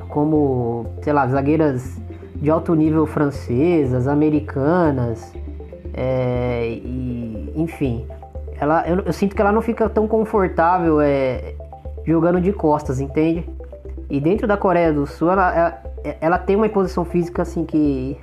[0.09, 2.01] como, sei lá, zagueiras
[2.37, 5.33] de alto nível francesas, americanas,
[5.93, 8.07] é, e, enfim,
[8.61, 11.55] ela, eu, eu, sinto que ela não fica tão confortável é,
[12.05, 13.49] jogando de costas, entende?
[14.11, 15.83] E dentro da Coreia do Sul, ela, ela,
[16.21, 18.17] ela tem uma posição física assim que,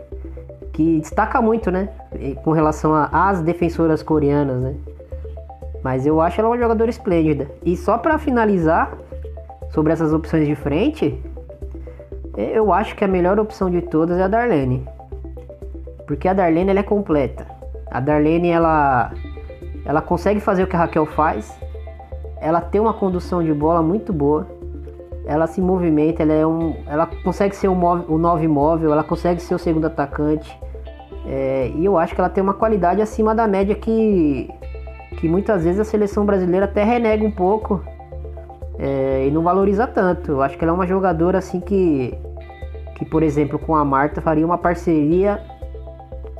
[0.81, 1.89] que destaca muito, né?
[2.43, 4.75] Com relação às defensoras coreanas, né?
[5.83, 7.49] Mas eu acho ela uma jogadora esplêndida.
[7.63, 8.97] E só para finalizar
[9.69, 11.19] sobre essas opções de frente,
[12.35, 14.85] eu acho que a melhor opção de todas é a Darlene.
[16.05, 17.45] Porque a Darlene ela é completa.
[17.89, 19.11] A Darlene ela
[19.83, 21.59] ela consegue fazer o que a Raquel faz,
[22.39, 24.47] ela tem uma condução de bola muito boa.
[25.25, 29.03] Ela se movimenta, ela, é um, ela consegue ser o, um, um nove móvel, ela
[29.03, 30.59] consegue ser o segundo atacante.
[31.25, 34.49] É, e eu acho que ela tem uma qualidade acima da média que,
[35.17, 37.83] que muitas vezes a seleção brasileira até renega um pouco
[38.79, 40.31] é, e não valoriza tanto.
[40.31, 42.17] Eu acho que ela é uma jogadora assim que,
[42.95, 45.39] que por exemplo, com a Marta faria uma parceria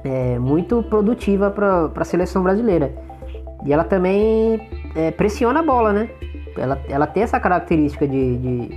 [0.04, 2.91] é, muito produtiva para a seleção brasileira.
[3.63, 4.60] E ela também
[4.96, 6.10] é, pressiona a bola, né?
[6.58, 8.67] Ela, ela tem essa característica de, de,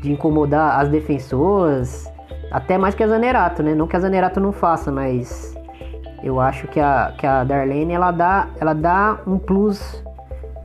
[0.00, 2.12] de, incomodar as defensoras,
[2.50, 3.74] até mais que a Zanerato, né?
[3.74, 5.54] Não que a Zanerato não faça, mas
[6.22, 10.02] eu acho que a, que a Darlene ela dá, ela dá um plus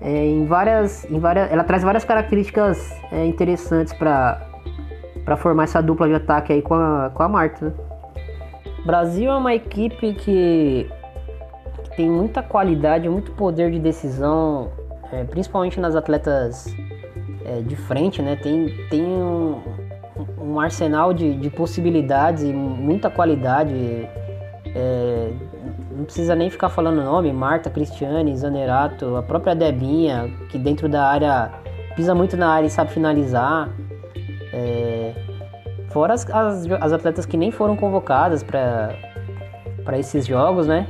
[0.02, 1.52] é, em, várias, em várias.
[1.52, 7.12] Ela traz várias características é, interessantes para formar essa dupla de ataque aí com a,
[7.14, 7.66] com a Marta.
[7.66, 7.74] Né?
[8.86, 10.90] Brasil é uma equipe que
[11.96, 14.70] tem muita qualidade, muito poder de decisão,
[15.12, 16.76] é, principalmente nas atletas
[17.46, 18.36] é, de frente, né?
[18.36, 19.62] Tem, tem um,
[20.38, 23.74] um arsenal de, de, possibilidades e muita qualidade.
[24.76, 25.32] É,
[25.92, 31.08] não precisa nem ficar falando nome, Marta, Cristiane, Zanerato, a própria Debinha, que dentro da
[31.08, 31.52] área
[31.96, 33.70] pisa muito na área e sabe finalizar.
[34.54, 35.14] É,
[35.90, 40.88] fora as, as, as atletas que nem foram convocadas para esses jogos, né?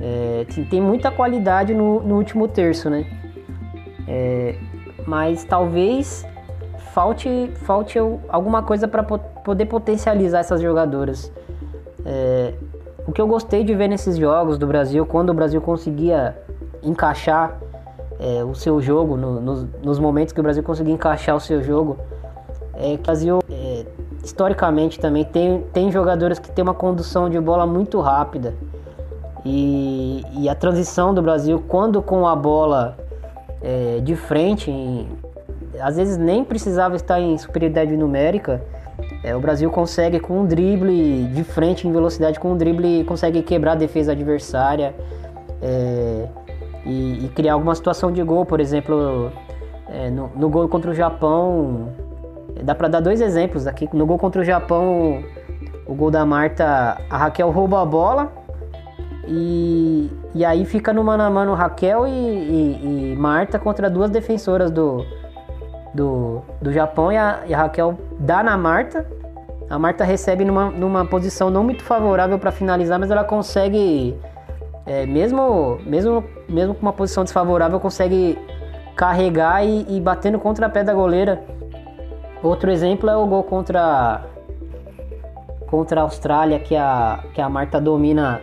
[0.00, 3.04] É, tem muita qualidade no, no último terço, né?
[4.06, 4.54] É,
[5.06, 6.26] mas talvez
[6.98, 7.96] falte, falte
[8.28, 11.30] alguma coisa para poder potencializar essas jogadoras.
[12.04, 12.54] É,
[13.06, 16.36] o que eu gostei de ver nesses jogos do Brasil, quando o Brasil conseguia
[16.82, 17.56] encaixar
[18.18, 21.62] é, o seu jogo, no, nos, nos, momentos que o Brasil conseguia encaixar o seu
[21.62, 21.96] jogo,
[22.74, 23.86] é que o Brasil, é,
[24.24, 28.54] historicamente também, tem, tem jogadores que tem uma condução de bola muito rápida.
[29.44, 32.98] E, e a transição do Brasil, quando com a bola
[33.62, 35.08] é, de frente, em,
[35.80, 38.62] às vezes nem precisava estar em superioridade numérica,
[39.22, 43.42] é, o Brasil consegue com um drible de frente em velocidade, com um drible consegue
[43.42, 44.94] quebrar a defesa adversária
[45.60, 46.28] é,
[46.84, 49.32] e, e, criar alguma situação de gol, por exemplo,
[49.88, 51.88] é, no, no, gol contra o Japão,
[52.62, 53.88] dá para dar dois exemplos aqui.
[53.92, 55.22] No gol contra o Japão,
[55.86, 58.32] o gol da Marta, a Raquel rouba a bola
[59.26, 64.10] e, e aí fica no mano a mano Raquel e, e, e Marta contra duas
[64.10, 65.04] defensoras do,
[65.94, 69.06] do, do Japão e a, e a, Raquel dá na Marta.
[69.68, 74.16] A Marta recebe numa, numa posição não muito favorável para finalizar, mas ela consegue,
[74.86, 78.38] é, mesmo, mesmo, mesmo com uma posição desfavorável, consegue
[78.96, 81.42] carregar e, e bater no contrapé da goleira.
[82.42, 84.22] Outro exemplo é o gol contra,
[85.66, 88.40] contra a Austrália, que a, que a Marta domina,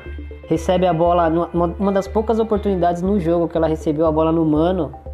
[0.48, 4.32] recebe a bola, numa, uma das poucas oportunidades no jogo que ela recebeu a bola
[4.32, 5.05] no mano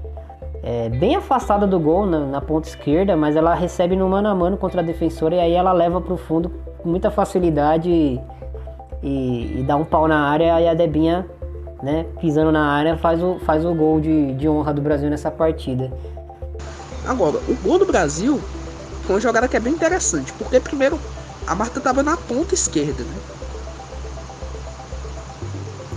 [0.63, 4.35] é, bem afastada do gol na, na, ponta esquerda, mas ela recebe no mano a
[4.35, 8.19] mano contra a defensora e aí ela leva para o fundo com muita facilidade e,
[9.01, 11.25] e, e, dá um pau na área e a Debinha,
[11.81, 15.31] né, pisando na área, faz o, faz o gol de, de honra do Brasil nessa
[15.31, 15.91] partida.
[17.07, 18.39] Agora, o gol do Brasil
[19.03, 20.99] foi uma jogada que é bem interessante, porque primeiro
[21.47, 23.17] a Marta estava na ponta esquerda, né?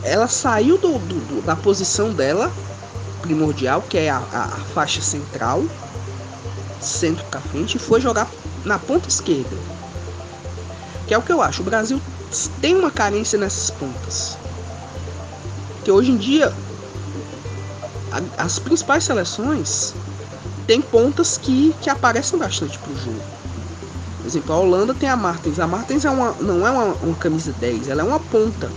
[0.04, 2.50] Ela saiu do, do, do da posição dela
[3.24, 5.64] primordial, que é a, a, faixa central,
[6.78, 8.28] centro para frente, e foi jogar
[8.64, 9.56] na ponta esquerda.
[11.06, 11.62] Que é o que eu acho.
[11.62, 12.00] O Brasil
[12.60, 14.36] tem uma carência nessas pontas.
[15.82, 16.52] Que hoje em dia
[18.12, 19.94] a, as principais seleções
[20.66, 23.22] têm pontas que, que aparecem bastante pro jogo.
[24.18, 25.58] Por exemplo, a Holanda tem a Martens.
[25.58, 28.70] A Martens é uma, não é uma, uma camisa 10, ela é uma ponta.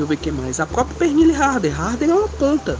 [0.00, 0.58] Deixa eu ver que mais.
[0.58, 1.78] A própria Pernille Harder.
[1.78, 2.78] Harder é uma ponta.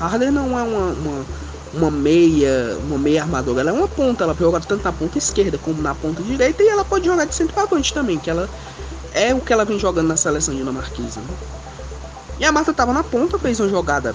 [0.00, 1.24] Harder não é uma, uma,
[1.72, 3.60] uma, meia uma meia armadora.
[3.60, 4.24] Ela é uma ponta.
[4.24, 6.60] Ela joga tanto na ponta esquerda como na ponta direita.
[6.60, 8.18] E ela pode jogar de centroavante também.
[8.18, 8.50] Que ela
[9.14, 11.20] é o que ela vem jogando na seleção dinamarquesa.
[11.20, 11.36] Né?
[12.40, 13.38] E a Marta estava na ponta.
[13.38, 14.12] Fez uma jogada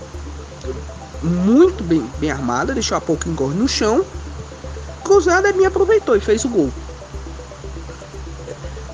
[1.21, 2.73] muito bem, bem armada.
[2.73, 4.05] Deixou a pouco engorre no chão.
[5.01, 6.69] Cruzada, a Debinha aproveitou e fez o gol.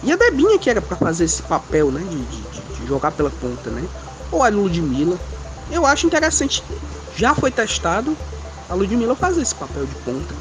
[0.04, 2.49] E a Debinha que era para fazer esse papel né, de, de
[2.90, 3.88] jogar pela ponta, né?
[4.32, 5.18] Ou a Ludmilla.
[5.72, 6.64] Eu acho interessante.
[7.16, 8.18] Já foi testado
[8.68, 10.34] a Ludmilla fazer esse papel de ponta.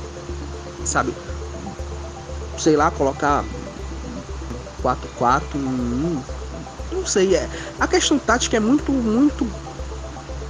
[0.85, 1.15] Sabe?
[2.59, 3.45] Sei lá, colocar
[4.83, 5.59] 4-4,
[6.91, 7.37] não sei.
[7.37, 9.47] É, a questão tática é muito, muito.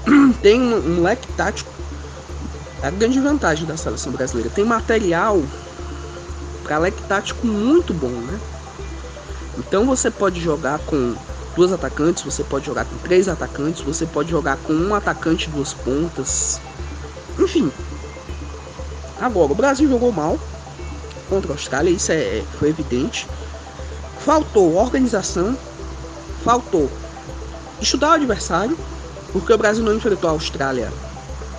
[0.40, 1.70] Tem um, um leque tático.
[2.80, 4.49] É a grande vantagem da seleção brasileira.
[4.51, 5.42] Tem material
[6.62, 8.38] para leque tático muito bom, né?
[9.59, 11.16] Então você pode jogar com
[11.59, 15.74] duas atacantes, você pode jogar com três atacantes, você pode jogar com um atacante duas
[15.74, 16.61] pontas.
[17.36, 17.72] Enfim.
[19.20, 20.38] Agora, o Brasil jogou mal
[21.28, 23.26] contra a Austrália, isso é, foi evidente.
[24.20, 25.59] Faltou organização,
[26.44, 26.88] faltou
[27.80, 28.78] estudar o adversário,
[29.32, 30.92] porque o Brasil não enfrentou a Austrália.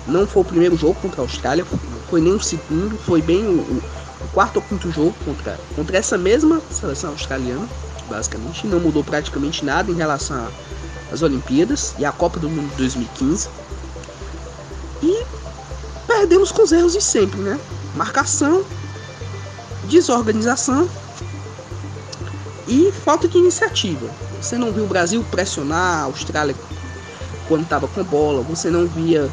[0.06, 1.66] Não foi o primeiro jogo contra a Austrália,
[2.08, 6.16] foi nem o segundo, foi bem o, o quarto ou quinto jogo contra, contra essa
[6.16, 7.68] mesma seleção australiana
[8.10, 8.66] basicamente.
[8.66, 10.48] Não mudou praticamente nada em relação
[11.10, 13.48] às Olimpíadas e à Copa do Mundo de 2015.
[15.02, 15.24] E
[16.06, 17.58] perdemos com os erros de sempre, né?
[17.94, 18.64] Marcação,
[19.84, 20.88] desorganização
[22.68, 24.10] e falta de iniciativa.
[24.40, 26.54] Você não viu o Brasil pressionar a Austrália
[27.48, 29.28] quando estava com bola, você não via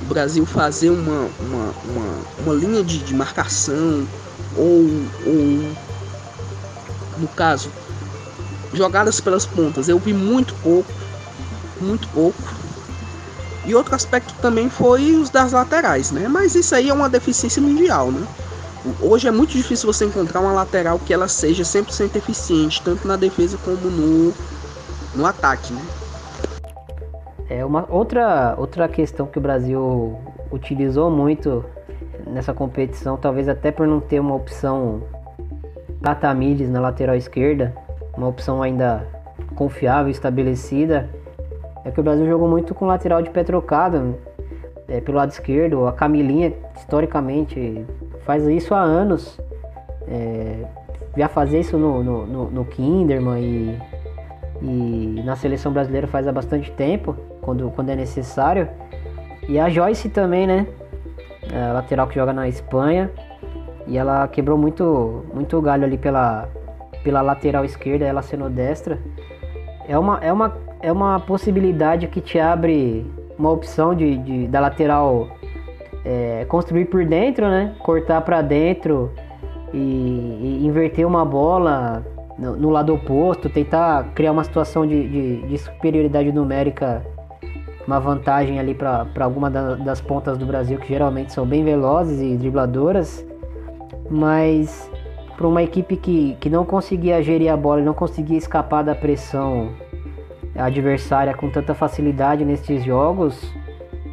[0.00, 4.06] o Brasil fazer uma, uma, uma, uma linha de, de marcação
[4.56, 4.86] ou,
[5.26, 5.76] ou
[7.18, 7.70] no caso
[8.72, 10.90] jogadas pelas pontas eu vi muito pouco,
[11.80, 12.42] muito pouco.
[13.64, 16.26] E outro aspecto também foi os das laterais, né?
[16.26, 18.26] Mas isso aí é uma deficiência mundial, né?
[19.00, 23.16] Hoje é muito difícil você encontrar uma lateral que ela seja 100% eficiente, tanto na
[23.16, 24.32] defesa como no,
[25.14, 25.82] no ataque, né?
[27.50, 30.18] É uma outra outra questão que o Brasil
[30.50, 31.64] utilizou muito
[32.26, 35.02] nessa competição, talvez até por não ter uma opção
[36.20, 37.74] Tamires na lateral esquerda,
[38.18, 39.06] uma opção ainda
[39.54, 41.08] confiável, estabelecida,
[41.84, 44.16] é que o Brasil jogou muito com lateral de pé trocado.
[44.88, 45.86] é, pelo lado esquerdo.
[45.86, 47.84] A Camilinha, historicamente,
[48.24, 49.38] faz isso há anos.
[50.08, 50.64] É,
[51.16, 53.78] já fazia isso no, no, no, no Kinderman e,
[54.62, 58.68] e na seleção brasileira faz há bastante tempo, quando, quando é necessário.
[59.48, 60.66] E a Joyce também, né?
[61.52, 63.10] A lateral que joga na Espanha.
[63.86, 66.48] E ela quebrou muito, muito galho ali pela,
[67.02, 68.98] pela lateral esquerda, ela sendo destra.
[69.88, 73.06] É uma, é uma, é uma possibilidade que te abre
[73.38, 75.28] uma opção de, de da lateral
[76.04, 77.74] é, construir por dentro, né?
[77.78, 79.12] Cortar para dentro
[79.72, 82.04] e, e, inverter uma bola
[82.38, 87.04] no, no, lado oposto, tentar criar uma situação de, de, de superioridade numérica,
[87.86, 92.20] uma vantagem ali para alguma da, das pontas do Brasil que geralmente são bem velozes
[92.20, 93.26] e dribladoras,
[94.10, 94.90] mas
[95.38, 98.92] para uma equipe que, que não conseguia gerir a bola e não conseguia escapar da
[98.92, 99.68] pressão
[100.56, 103.54] adversária com tanta facilidade nesses jogos,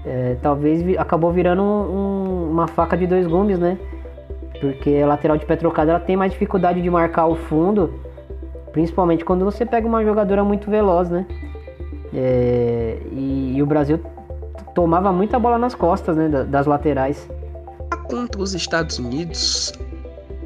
[0.06, 3.76] é, talvez acabou virando um, um, uma faca de dois gumes, né?
[4.62, 7.92] Porque a lateral de pé trocado ela tem mais dificuldade de marcar o fundo,
[8.72, 11.26] principalmente quando você pega uma jogadora muito veloz, né?
[12.14, 14.00] É, e, e, o Brasil
[14.76, 16.30] tomava muita bola nas costas, né?
[16.48, 17.28] Das laterais.
[18.08, 19.74] Contra os Estados Unidos,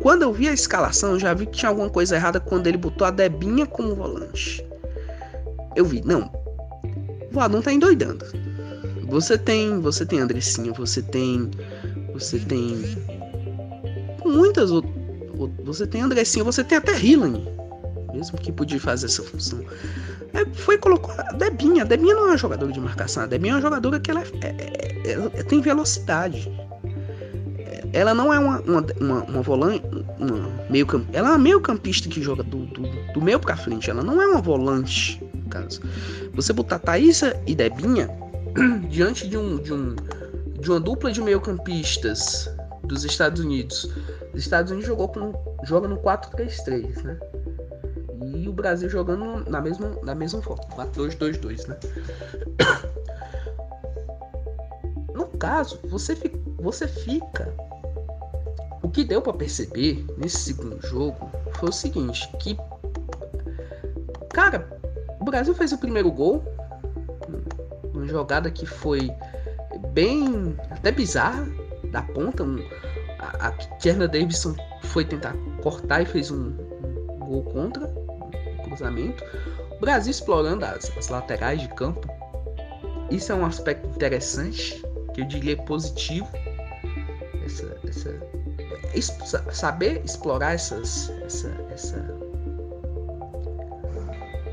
[0.02, 2.78] quando eu vi a escalação, eu já vi que tinha alguma coisa errada quando ele
[2.78, 4.66] botou a Debinha como volante.
[5.76, 6.32] Eu vi, não,
[7.30, 8.26] o Vadão tá endoidando.
[9.08, 11.50] Você tem, você tem Andressinha, você tem,
[12.14, 12.98] você tem
[14.26, 14.94] muitas outras,
[15.64, 17.46] você tem Andressinha, você tem até Hillen,
[18.14, 19.60] mesmo que podia fazer essa função.
[20.34, 21.84] É, foi colocou a Debinha.
[21.84, 23.24] A Debinha não é uma jogadora de marcação.
[23.24, 24.48] A Debinha é uma jogadora que ela, é,
[25.06, 26.52] é, é, tem velocidade
[27.94, 29.84] ela não é uma, uma, uma, uma volante,
[30.20, 31.08] uma meio camp...
[31.14, 32.84] ela é uma meio campista que joga do, do,
[33.14, 35.82] do meio para frente, ela não é uma volante, no caso.
[36.34, 38.10] Você botar Thaísa e Debinha
[38.90, 39.96] diante de um, de um
[40.60, 42.50] de uma dupla de meio campistas
[42.84, 43.90] dos Estados Unidos.
[44.34, 45.34] Os Estados Unidos jogou com,
[45.64, 47.20] joga no 4-3-3, né?
[48.36, 51.78] E o Brasil jogando na mesma, na mesma forma, 4-2-2-2, né?
[55.14, 56.16] No caso, você,
[56.60, 57.54] você fica
[58.90, 62.58] o que deu para perceber nesse segundo jogo foi o seguinte, que
[64.34, 64.68] cara,
[65.22, 66.44] o Brasil fez o primeiro gol,
[67.94, 69.12] uma jogada que foi
[69.94, 71.48] bem até bizarra
[71.92, 72.58] da ponta, um,
[73.20, 76.48] a, a Davidson foi tentar cortar e fez um,
[77.12, 79.24] um gol contra, um cruzamento.
[79.72, 82.10] O Brasil explorando as, as laterais de campo.
[83.12, 84.84] Isso é um aspecto interessante,
[85.14, 86.28] que eu diria positivo.
[87.46, 88.40] Essa, essa
[89.52, 92.20] saber explorar essas, essa, essa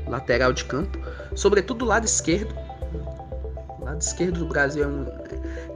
[0.07, 0.97] lateral de campo,
[1.35, 2.55] sobretudo do lado esquerdo.
[3.79, 5.05] O lado esquerdo do Brasil é um,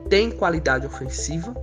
[0.09, 1.55] tem qualidade ofensiva,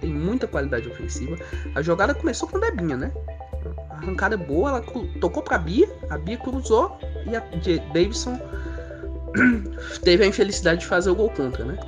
[0.00, 1.36] tem muita qualidade ofensiva.
[1.74, 3.12] A jogada começou com a Debinha, né?
[3.90, 4.80] A arrancada é boa, ela
[5.20, 7.40] tocou para Bia, a Bia cruzou e a
[7.92, 8.38] Davidson
[10.02, 11.78] teve a infelicidade de fazer o gol contra, né?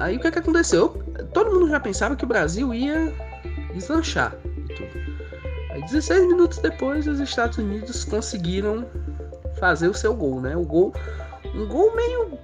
[0.00, 0.88] Aí o que, é que aconteceu?
[1.34, 3.12] Todo mundo já pensava que o Brasil ia
[3.74, 4.90] deslanchar e tudo.
[5.70, 8.86] Aí 16 minutos depois os Estados Unidos conseguiram
[9.58, 10.56] fazer o seu gol, né?
[10.56, 10.94] O gol,
[11.54, 12.38] um gol meio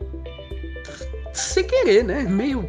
[1.33, 2.25] sem querer, né?
[2.25, 2.69] Meio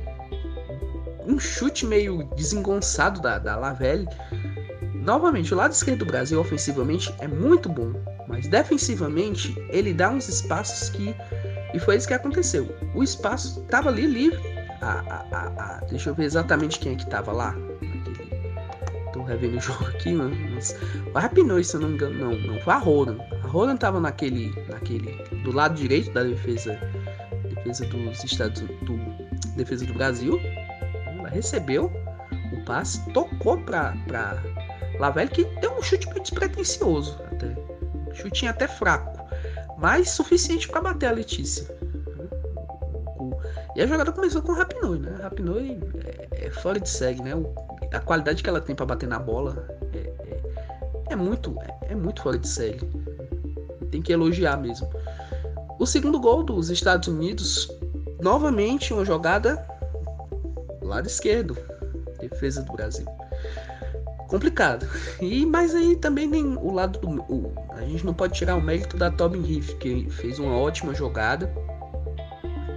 [1.25, 4.07] um chute meio desengonçado da, da Lavelle.
[4.93, 7.91] Novamente, o lado esquerdo do Brasil ofensivamente é muito bom,
[8.25, 11.13] mas defensivamente ele dá uns espaços que
[11.73, 12.73] e foi isso que aconteceu.
[12.95, 14.41] O espaço estava ali livre.
[14.81, 17.55] A, a, a, deixa eu ver exatamente quem é que estava lá
[19.27, 20.31] revendo o jogo aqui, né?
[20.53, 20.75] Mas
[21.13, 23.17] o Rapinoe, se eu não me engano, não, não foi a Roland.
[23.43, 25.11] A Roland tava naquele, naquele,
[25.43, 26.79] do lado direito da defesa,
[27.53, 28.97] defesa dos Estados do
[29.55, 30.39] defesa do Brasil.
[31.17, 31.91] Ela recebeu
[32.53, 34.41] o passe, tocou pra, pra
[34.99, 37.55] Lavelle, que deu um chute meio despretensioso, até.
[38.13, 39.15] Chutinho até fraco,
[39.77, 41.76] mas suficiente para bater a Letícia.
[43.77, 45.15] E a jogada começou com o Rapinoe, né?
[45.21, 47.35] Rapinoe é, é fora de segue, né?
[47.35, 47.53] O,
[47.93, 50.41] a qualidade que ela tem para bater na bola é, é,
[51.11, 52.81] é muito é, é, muito fora de série.
[53.91, 54.89] Tem que elogiar mesmo.
[55.77, 57.71] O segundo gol dos Estados Unidos,
[58.19, 59.63] novamente uma jogada
[60.81, 61.55] lado esquerdo,
[62.19, 63.05] defesa do Brasil.
[64.27, 64.87] Complicado.
[65.21, 68.61] E mas aí também tem o lado do o, a gente não pode tirar o
[68.61, 71.53] mérito da Tobin Heath, que fez uma ótima jogada,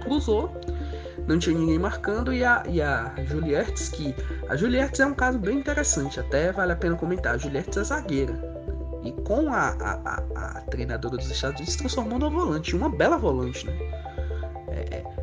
[0.03, 0.61] cruzou
[1.27, 4.15] não tinha ninguém marcando e a, e a Juliertes, que
[4.49, 7.35] a Juliertes é um caso bem interessante, até vale a pena comentar.
[7.35, 8.51] A Juliertes é zagueira
[9.03, 12.89] e com a, a, a, a treinadora dos Estados Unidos se transformou numa volante, uma
[12.89, 13.73] bela volante, né?
[14.69, 15.21] É, é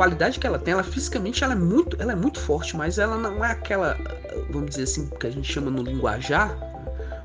[0.00, 3.18] qualidade que ela tem, ela fisicamente ela é muito, ela é muito forte, mas ela
[3.18, 3.98] não é aquela,
[4.48, 6.56] vamos dizer assim, que a gente chama no linguajar.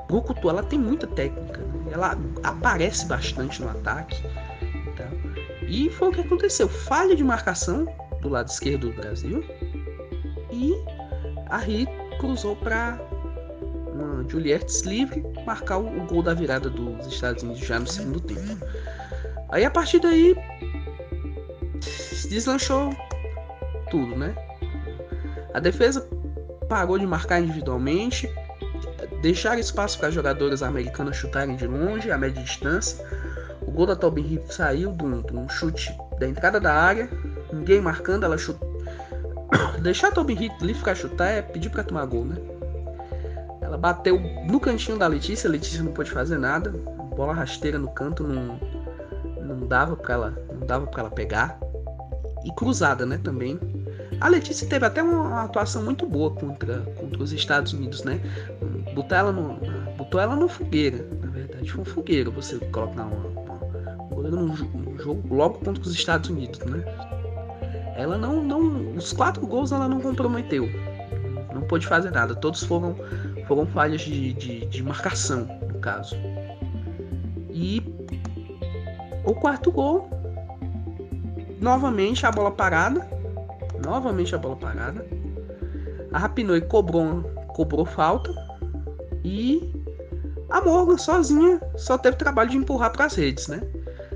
[0.09, 1.93] Brucutu, ela tem muita técnica, né?
[1.93, 4.21] ela aparece bastante no ataque.
[4.97, 5.07] Tá?
[5.65, 7.87] E foi o que aconteceu: falha de marcação
[8.25, 9.43] do lado esquerdo do Brasil
[10.51, 10.73] e
[11.49, 11.87] a Ri
[12.19, 12.99] cruzou para
[14.27, 18.65] Juliettes livre marcar o, o gol da virada dos Estados Unidos já no segundo tempo.
[19.49, 20.35] Aí a partir daí
[22.29, 22.95] deslanchou
[23.89, 24.35] tudo, né?
[25.53, 26.07] A defesa
[26.67, 28.29] parou de marcar individualmente,
[29.21, 33.05] deixar espaço para jogadores americanos chutarem de longe, a média distância.
[33.61, 37.09] O gol da Tobin Heath saiu de um, de um, chute da entrada da área,
[37.51, 38.67] ninguém marcando, ela chutou.
[39.81, 42.35] Deixar ali ficar chutar é pedir para tomar gol, né?
[43.61, 46.71] Ela bateu no cantinho da Letícia, a Letícia não pôde fazer nada,
[47.15, 48.59] bola rasteira no canto, não,
[49.41, 51.59] não dava para ela, não dava para ela pegar
[52.43, 53.59] e cruzada, né, também.
[54.21, 58.21] A Letícia teve até uma atuação muito boa contra, contra os Estados Unidos, né?
[58.93, 59.59] Botou ela no,
[59.97, 63.57] botou ela no fogueira, na verdade, foi um fogueiro você colocar uma, uma,
[64.09, 66.83] goleiro no jogo logo contra os Estados Unidos, né?
[67.95, 70.69] Ela não, não, os quatro gols ela não comprometeu,
[71.53, 72.95] não pôde fazer nada, todos foram,
[73.47, 76.15] foram falhas de, de, de marcação, no caso.
[77.49, 77.81] E
[79.23, 80.09] o quarto gol
[81.59, 83.07] Novamente a bola parada.
[83.83, 85.05] Novamente a bola parada.
[86.11, 88.31] A Rapinoi cobrou, cobrou falta.
[89.23, 89.73] E
[90.49, 93.61] a Morgan sozinha só teve trabalho de empurrar para as redes, né?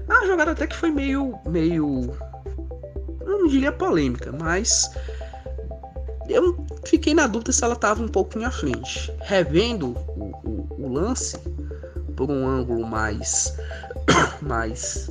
[0.07, 1.39] A jogada até que foi meio.
[1.47, 2.11] meio.
[3.39, 4.89] Não diria polêmica, mas.
[6.27, 9.11] Eu fiquei na dúvida se ela estava um pouquinho à frente.
[9.21, 11.37] Revendo o, o, o lance
[12.15, 13.55] por um ângulo mais.
[14.41, 15.09] mais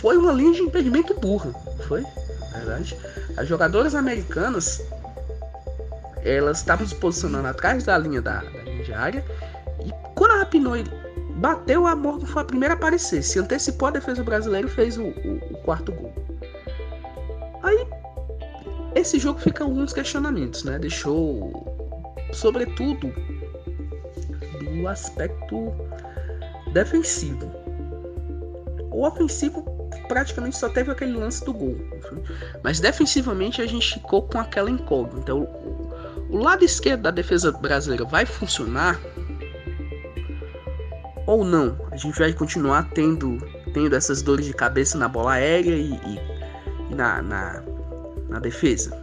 [0.00, 1.52] foi uma linha de impedimento burra,
[1.86, 2.02] foi?
[2.52, 2.96] Na verdade,
[3.36, 4.82] as jogadoras americanas
[6.22, 9.24] elas estavam se posicionando atrás da linha da, da linha de área
[9.84, 10.84] e quando a Rapinoe
[11.36, 14.98] bateu, a Morgan foi a primeira a aparecer, se antecipou a defesa brasileira e fez
[14.98, 16.12] o, o, o quarto gol.
[17.62, 17.86] Aí
[18.94, 20.78] esse jogo fica alguns questionamentos, né?
[20.78, 23.12] Deixou, sobretudo,
[24.60, 25.72] do aspecto
[26.72, 27.50] defensivo.
[28.90, 29.62] O ofensivo
[30.08, 31.76] praticamente só teve aquele lance do gol.
[32.64, 35.20] Mas defensivamente a gente ficou com aquela incógnita.
[35.20, 35.42] Então,
[36.28, 39.00] o, lado esquerdo da defesa brasileira vai funcionar
[41.26, 41.76] ou não?
[41.92, 43.38] A gente vai continuar tendo,
[43.72, 46.29] tendo essas dores de cabeça na bola aérea e, e,
[46.90, 47.62] na, na,
[48.28, 48.96] na, defesa?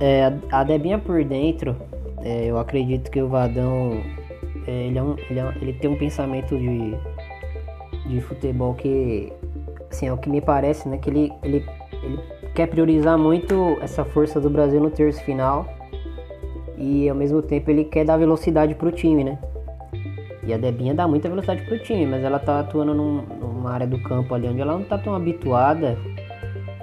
[0.00, 1.76] É, a Debinha por dentro,
[2.22, 4.02] é, eu acredito que o Vadão
[4.66, 6.96] é, ele, é um, ele, é, ele tem um pensamento de
[8.08, 9.32] de futebol que,
[9.90, 10.98] assim, é o que me parece, né?
[10.98, 11.64] Que ele, ele,
[12.02, 12.18] ele
[12.54, 15.66] quer priorizar muito essa força do Brasil no terço final
[16.76, 19.38] e ao mesmo tempo ele quer dar velocidade pro time, né?
[20.44, 23.22] E a Debinha dá muita velocidade pro time, mas ela tá atuando num,
[23.66, 25.98] numa área do campo ali onde ela não tá tão habituada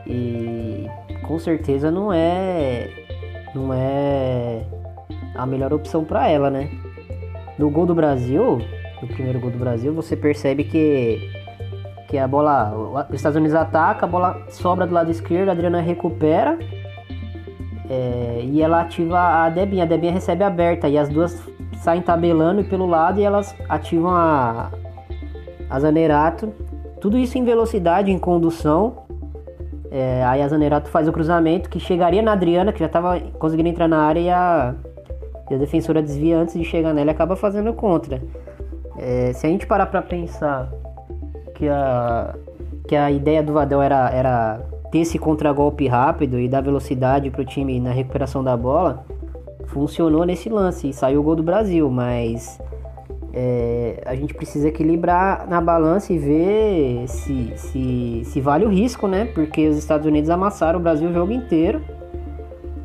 [0.06, 0.86] e
[1.26, 2.90] com certeza não é
[3.56, 4.64] não é
[5.36, 6.70] a melhor opção para ela, né?
[7.58, 8.60] No gol do Brasil,
[9.02, 11.32] no primeiro gol do Brasil, você percebe que
[12.10, 15.82] que a bola, os Estados Unidos ataca, a bola sobra do lado esquerdo, a Adriana
[15.82, 16.60] recupera
[17.90, 19.84] é, e ela ativa a Debinha.
[19.84, 21.42] A Debinha recebe aberta e as duas
[21.78, 24.70] saem tabelando pelo lado e elas ativam a,
[25.70, 26.54] a Zanerato.
[27.04, 29.04] Tudo isso em velocidade, em condução.
[29.92, 33.68] É, aí a Zanerato faz o cruzamento que chegaria na Adriana, que já estava conseguindo
[33.68, 34.74] entrar na área e a,
[35.52, 38.22] e a defensora desvia antes de chegar nela e acaba fazendo contra.
[38.98, 40.72] É, se a gente parar para pensar
[41.56, 42.36] que a,
[42.88, 47.42] que a ideia do Vadel era, era ter esse contragolpe rápido e dar velocidade para
[47.42, 49.06] o time na recuperação da bola,
[49.66, 52.62] funcionou nesse lance e saiu o gol do Brasil, mas
[53.34, 59.08] é, a gente precisa equilibrar na balança e ver se, se, se vale o risco,
[59.08, 59.26] né?
[59.26, 61.82] Porque os Estados Unidos amassaram o Brasil o jogo inteiro.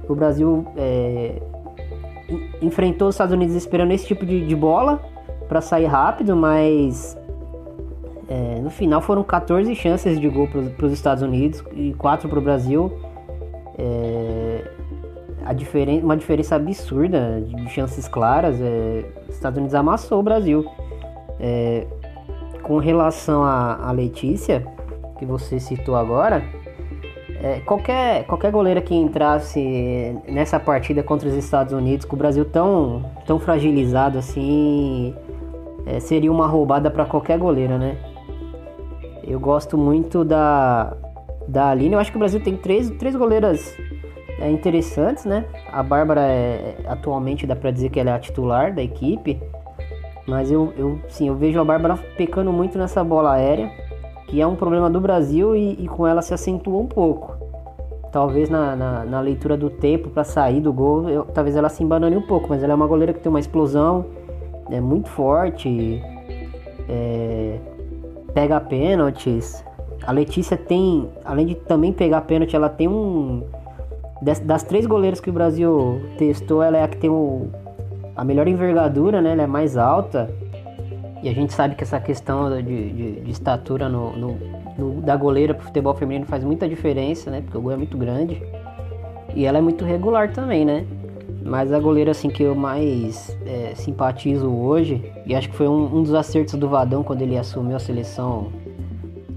[0.09, 1.35] O Brasil é,
[2.63, 5.03] enfrentou os Estados Unidos esperando esse tipo de, de bola
[5.47, 7.19] para sair rápido, mas
[8.27, 12.39] é, no final foram 14 chances de gol para os Estados Unidos e 4 para
[12.39, 12.91] o Brasil.
[13.77, 14.65] É,
[15.53, 18.61] diferen uma diferença absurda de chances claras.
[18.61, 20.65] É, os Estados Unidos amassou o Brasil.
[21.41, 21.87] É,
[22.63, 24.67] com relação a Letícia,
[25.19, 26.45] que você citou agora,
[27.41, 32.45] é, qualquer, qualquer goleira que entrasse nessa partida contra os Estados Unidos, com o Brasil
[32.45, 35.15] tão, tão fragilizado assim,
[35.87, 37.97] é, seria uma roubada para qualquer goleira, né?
[39.23, 40.97] Eu gosto muito da,
[41.47, 41.95] da Aline.
[41.95, 43.77] Eu acho que o Brasil tem três, três goleiras
[44.39, 45.45] é, interessantes, né?
[45.73, 49.41] A Bárbara é, atualmente dá pra dizer que ela é a titular da equipe.
[50.27, 53.71] Mas eu, eu, sim, eu vejo a Bárbara pecando muito nessa bola aérea,
[54.27, 57.37] que é um problema do Brasil e, e com ela se acentua um pouco.
[58.13, 61.83] Talvez na, na, na leitura do tempo para sair do gol, eu, talvez ela se
[61.83, 64.07] embanane um pouco, mas ela é uma goleira que tem uma explosão,
[64.71, 66.03] é muito forte,
[66.89, 67.59] é,
[68.33, 69.65] pega pênaltis.
[70.07, 73.43] A Letícia tem, além de também pegar pênalti, ela tem um.
[74.21, 77.49] Das, das três goleiras que o Brasil testou, ela é a que tem o,
[78.17, 79.33] a melhor envergadura, né?
[79.33, 80.29] Ela é mais alta.
[81.23, 84.39] E a gente sabe que essa questão de, de, de estatura no, no,
[84.79, 87.41] no, da goleira pro futebol feminino faz muita diferença, né?
[87.41, 88.43] Porque o gol é muito grande.
[89.35, 90.87] E ela é muito regular também, né?
[91.45, 95.85] Mas a goleira assim que eu mais é, simpatizo hoje, e acho que foi um,
[95.97, 98.53] um, dos acertos do Vadão quando ele assumiu a seleção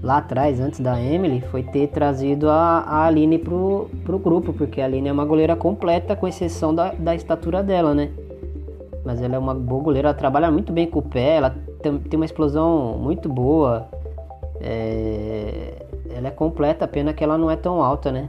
[0.02, 4.80] lá atrás, antes da Emily, foi ter trazido a, a Aline pro, pro grupo, porque
[4.80, 8.10] a Aline é uma goleira completa, com exceção da, da estatura dela, né?
[9.04, 11.98] Mas ela é uma boa goleira, ela trabalha muito bem com o pé, ela tem,
[11.98, 13.88] tem uma explosão muito boa.
[14.60, 18.28] É, ela é completa, pena que ela não é tão alta, né?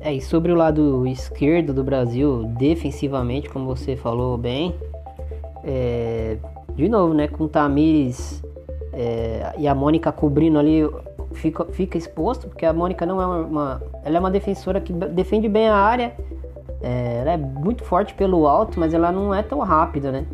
[0.00, 4.74] É, e sobre o lado esquerdo do Brasil, defensivamente, como você falou bem,
[5.64, 6.36] é,
[6.74, 8.42] de novo, né, com Tamires
[9.00, 10.82] é, e a Mônica cobrindo ali,
[11.32, 14.92] fica, fica exposto, porque a Mônica não é uma, uma, Ela é uma defensora que
[14.92, 16.16] defende bem a área,
[16.82, 20.26] é, ela é muito forte pelo alto, mas ela não é tão rápida, né?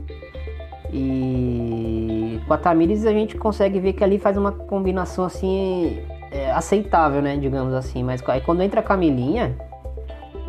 [0.90, 5.98] E com a Tamires a gente consegue ver que ali faz uma combinação assim
[6.30, 7.36] é, aceitável, né?
[7.36, 8.02] Digamos assim.
[8.02, 9.56] Mas aí quando entra a Camilinha,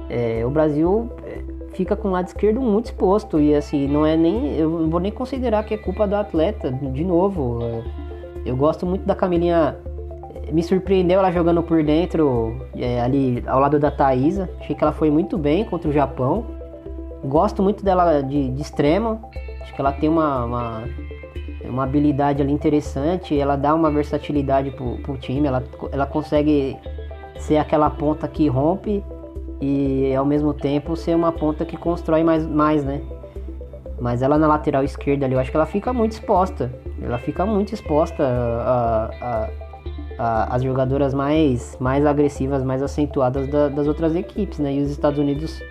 [0.09, 1.41] é, o Brasil é,
[1.73, 3.39] fica com o lado esquerdo muito exposto.
[3.39, 4.55] E assim, não é nem.
[4.55, 7.59] Eu não vou nem considerar que é culpa do atleta, de novo.
[7.63, 8.04] É,
[8.45, 9.75] eu gosto muito da Camilinha
[10.51, 14.49] me surpreendeu ela jogando por dentro, é, ali ao lado da Thaisa.
[14.59, 16.45] Achei que ela foi muito bem contra o Japão.
[17.23, 19.19] Gosto muito dela de, de extrema.
[19.61, 20.83] Acho que ela tem uma, uma,
[21.63, 23.37] uma, habilidade ali interessante.
[23.37, 25.47] Ela dá uma versatilidade pro, pro time.
[25.47, 26.77] Ela, ela consegue
[27.39, 29.03] ser aquela ponta que rompe
[29.59, 33.01] e ao mesmo tempo ser uma ponta que constrói mais, mais né?
[33.99, 36.71] Mas ela na lateral esquerda ali, eu acho que ela fica muito exposta.
[37.01, 38.23] Ela fica muito exposta
[40.17, 44.73] a, as jogadoras mais, mais agressivas, mais acentuadas da, das outras equipes, né?
[44.73, 45.61] E os Estados Unidos,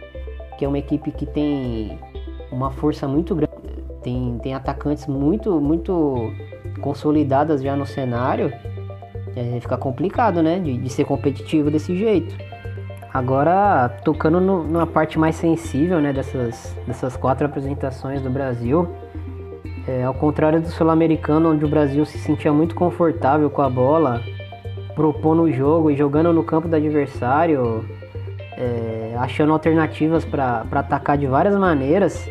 [0.59, 1.99] que é uma equipe que tem
[2.53, 3.55] uma força muito grande,
[4.03, 6.33] tem, tem atacantes muito, muito
[6.81, 8.53] consolidadas já no cenário,
[9.35, 10.59] é, fica complicado, né?
[10.59, 12.37] De, de, ser competitivo desse jeito.
[13.13, 16.13] Agora, tocando no, numa parte mais sensível, né?
[16.13, 18.89] Dessas, dessas quatro apresentações do Brasil,
[19.87, 24.23] é, ao contrário do sul-americano, onde o Brasil se sentia muito confortável com a bola,
[24.95, 27.85] propondo o jogo e jogando no campo do adversário,
[28.57, 32.29] é, achando alternativas para atacar de várias maneiras.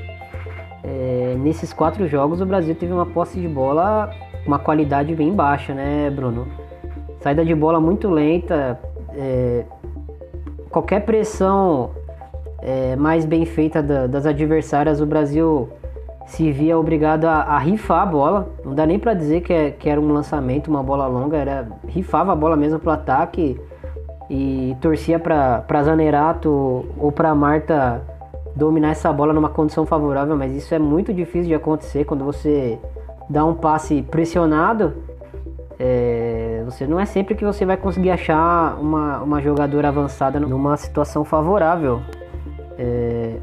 [0.84, 4.10] É, nesses quatro jogos, o Brasil teve uma posse de bola,
[4.46, 6.48] uma qualidade bem baixa, né, Bruno?
[7.22, 8.80] Saída de bola muito lenta,
[9.16, 9.64] é,
[10.70, 11.92] qualquer pressão
[12.62, 15.70] é, mais bem feita da, das adversárias, o Brasil
[16.26, 18.50] se via obrigado a, a, rifar a bola.
[18.64, 21.68] Não dá nem para dizer que, é, que, era um lançamento, uma bola longa, era
[21.88, 23.60] rifava a bola mesmo pro ataque
[24.30, 28.02] e torcia para Zanerato ou para Marta
[28.56, 32.80] dominar essa bola numa condição favorável, mas isso é muito difícil de acontecer quando você
[33.30, 34.94] dá um passe pressionado.
[35.80, 40.78] É, você não é sempre que você vai conseguir achar uma, uma jogadora avançada numa
[40.78, 42.00] situação favorável.
[42.78, 43.38] É,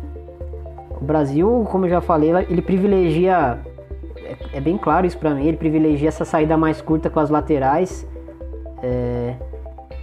[1.01, 3.59] o Brasil, como eu já falei, ele privilegia,
[4.17, 7.31] é, é bem claro isso para mim, ele privilegia essa saída mais curta com as
[7.31, 8.07] laterais.
[8.83, 9.35] É,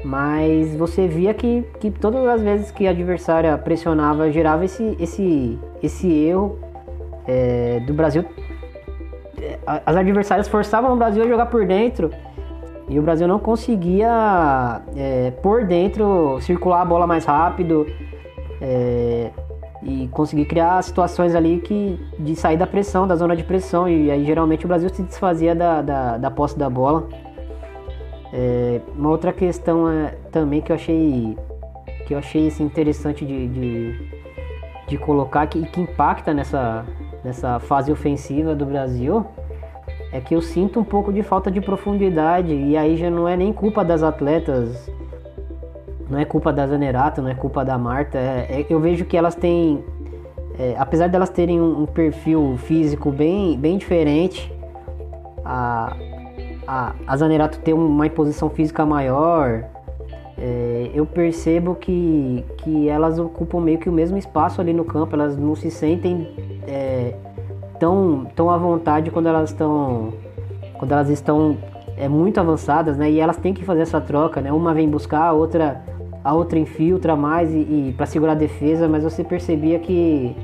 [0.04, 5.60] mas você via que, que todas as vezes que a adversária pressionava, gerava esse, esse,
[5.82, 6.60] esse erro
[7.28, 8.26] é, do Brasil.
[9.42, 12.12] É, as adversárias forçavam o Brasil a jogar por dentro
[12.90, 17.86] e o Brasil não conseguia é, por dentro circular a bola mais rápido.
[18.62, 19.30] É,
[19.84, 23.88] e conseguir criar situações ali que de sair da pressão, da zona de pressão.
[23.88, 27.08] E aí geralmente o Brasil se desfazia da, da, da posse da bola.
[28.34, 31.38] É, uma outra questão é, também que eu achei
[32.06, 34.10] que eu achei assim, interessante de, de,
[34.88, 36.86] de colocar que, que impacta nessa,
[37.24, 39.26] nessa fase ofensiva do Brasil
[40.12, 43.36] é que eu sinto um pouco de falta de profundidade e aí já não é
[43.36, 44.90] nem culpa das atletas
[46.10, 48.18] não é culpa da Zanerato, não é culpa da Marta.
[48.18, 49.84] É, é, eu vejo que elas têm,
[50.58, 54.52] é, apesar delas terem um, um, perfil físico bem, bem diferente,
[55.44, 55.96] a,
[56.68, 59.64] a, a Zanerato ter uma imposição física maior,
[60.38, 65.16] é, eu percebo que, que elas ocupam meio que o mesmo espaço ali no campo,
[65.16, 66.28] elas não se sentem
[66.68, 67.16] é,
[67.80, 70.14] tão, tão à vontade quando elas estão
[70.78, 71.58] quando elas estão
[71.98, 73.10] é, muito avançadas, né?
[73.10, 74.52] E elas têm que fazer essa troca, né?
[74.52, 75.82] Uma vem buscar, a outra
[76.28, 80.36] a outra infiltra mais e, e para segurar a defesa, mas você percebia que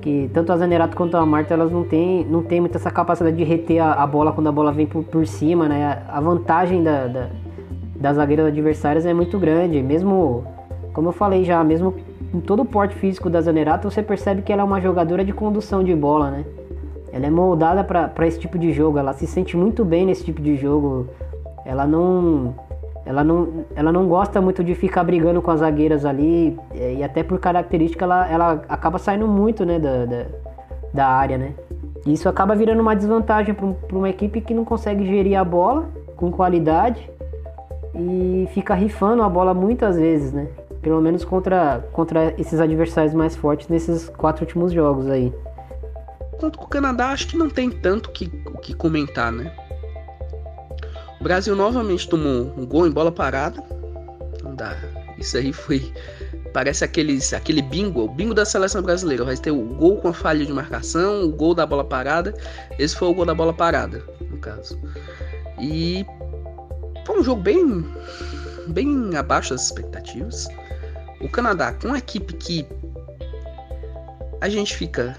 [0.00, 3.36] que tanto a Zanerato quanto a Marta elas não têm não tem muita essa capacidade
[3.36, 6.02] de reter a, a bola quando a bola vem por, por cima, né?
[6.08, 7.28] A vantagem da, da
[7.96, 9.82] das zagueiras adversárias é muito grande.
[9.82, 10.44] Mesmo,
[10.94, 11.94] como eu falei já, mesmo
[12.32, 15.32] com todo o porte físico da Zanerato, você percebe que ela é uma jogadora de
[15.32, 16.44] condução de bola, né?
[17.12, 20.40] Ela é moldada para esse tipo de jogo, ela se sente muito bem nesse tipo
[20.40, 21.08] de jogo.
[21.66, 22.54] Ela não,
[23.10, 27.02] ela não, ela não gosta muito de ficar brigando com as zagueiras ali, é, e
[27.02, 30.26] até por característica ela, ela acaba saindo muito né, da, da,
[30.94, 31.54] da área, né?
[32.06, 36.30] Isso acaba virando uma desvantagem para uma equipe que não consegue gerir a bola com
[36.30, 37.10] qualidade
[37.96, 40.46] e fica rifando a bola muitas vezes, né?
[40.80, 45.34] Pelo menos contra, contra esses adversários mais fortes nesses quatro últimos jogos aí.
[46.38, 48.28] Quanto com o Canadá, acho que não tem tanto o que,
[48.62, 49.52] que comentar, né?
[51.20, 53.62] O Brasil novamente tomou um gol em bola parada.
[54.42, 54.74] Não dá.
[55.18, 55.92] Isso aí foi.
[56.52, 59.24] Parece aqueles, aquele bingo, o bingo da seleção brasileira.
[59.24, 62.34] Vai ter o gol com a falha de marcação, o gol da bola parada.
[62.78, 64.80] Esse foi o gol da bola parada, no caso.
[65.60, 66.06] E
[67.04, 67.86] foi um jogo bem,
[68.68, 70.48] bem abaixo das expectativas.
[71.20, 72.66] O Canadá, com uma equipe que
[74.40, 75.16] a gente fica.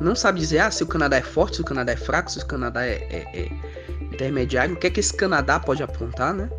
[0.00, 2.38] Não sabe dizer ah, se o Canadá é forte, se o Canadá é fraco, se
[2.38, 3.50] o Canadá é, é, é
[4.12, 4.74] intermediário.
[4.74, 6.50] O que é que esse Canadá pode apontar, né?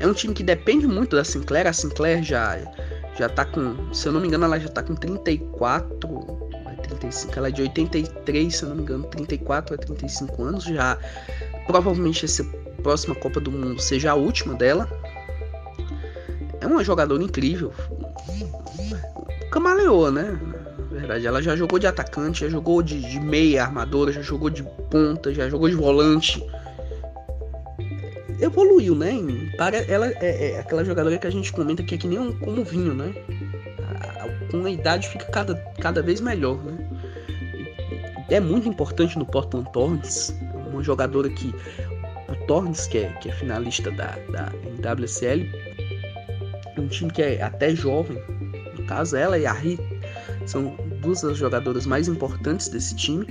[0.00, 1.66] É um time que depende muito da Sinclair.
[1.66, 2.58] A Sinclair já,
[3.16, 3.92] já tá com.
[3.92, 6.38] Se eu não me engano, ela já tá com 34.
[6.88, 10.64] 35, ela é de 83, se eu não me engano, 34 a 35 anos.
[10.64, 10.98] Já
[11.66, 12.42] provavelmente esse
[12.82, 14.88] próxima Copa do Mundo seja a última dela.
[16.60, 17.72] É uma jogadora incrível.
[19.50, 20.38] Camaleoa, né?
[21.08, 24.62] Verdade, ela já jogou de atacante, já jogou de, de meia armadora, já jogou de
[24.90, 26.46] ponta, já jogou de volante.
[28.38, 29.14] Evoluiu, né?
[29.56, 32.38] Para ela é, é, aquela jogadora que a gente comenta que é que nem um
[32.38, 33.14] como vinho, né?
[34.50, 36.76] Com a idade fica cada, cada vez melhor, né?
[38.28, 40.36] É muito importante no Portland Thorns,
[40.70, 41.54] uma jogadora que
[42.28, 45.50] o Torres, que é, que é finalista da, da NWSL,
[46.76, 48.22] um time que é até jovem.
[48.76, 49.80] No caso, ela e a Ri
[50.44, 53.26] são duas das jogadoras mais importantes desse time.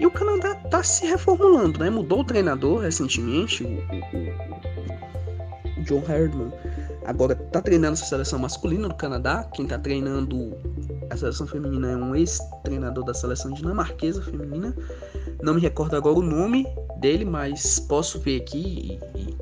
[0.00, 1.88] E o Canadá está se reformulando, né?
[1.88, 6.52] Mudou o treinador recentemente, o, o, o John Herdman.
[7.04, 9.44] Agora está treinando essa seleção masculina do Canadá.
[9.52, 10.56] Quem está treinando
[11.10, 14.74] a seleção feminina é um ex-treinador da seleção dinamarquesa feminina.
[15.42, 16.66] Não me recordo agora o nome
[16.98, 19.36] dele, mas posso ver aqui e, e,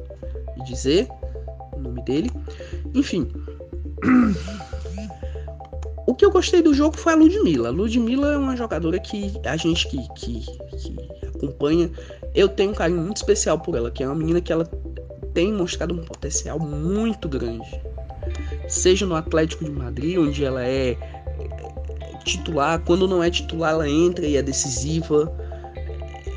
[0.59, 1.09] e dizer
[1.73, 2.31] o nome dele.
[2.95, 3.31] Enfim.
[6.07, 7.71] O que eu gostei do jogo foi a Ludmilla.
[7.71, 10.41] Ludmilla é uma jogadora que a gente que, que,
[10.77, 10.97] que
[11.37, 11.91] acompanha,
[12.35, 14.65] eu tenho um carinho muito especial por ela, que é uma menina que ela
[15.33, 17.81] tem mostrado um potencial muito grande.
[18.69, 20.97] Seja no Atlético de Madrid, onde ela é
[22.25, 25.33] titular, quando não é titular, ela entra e é decisiva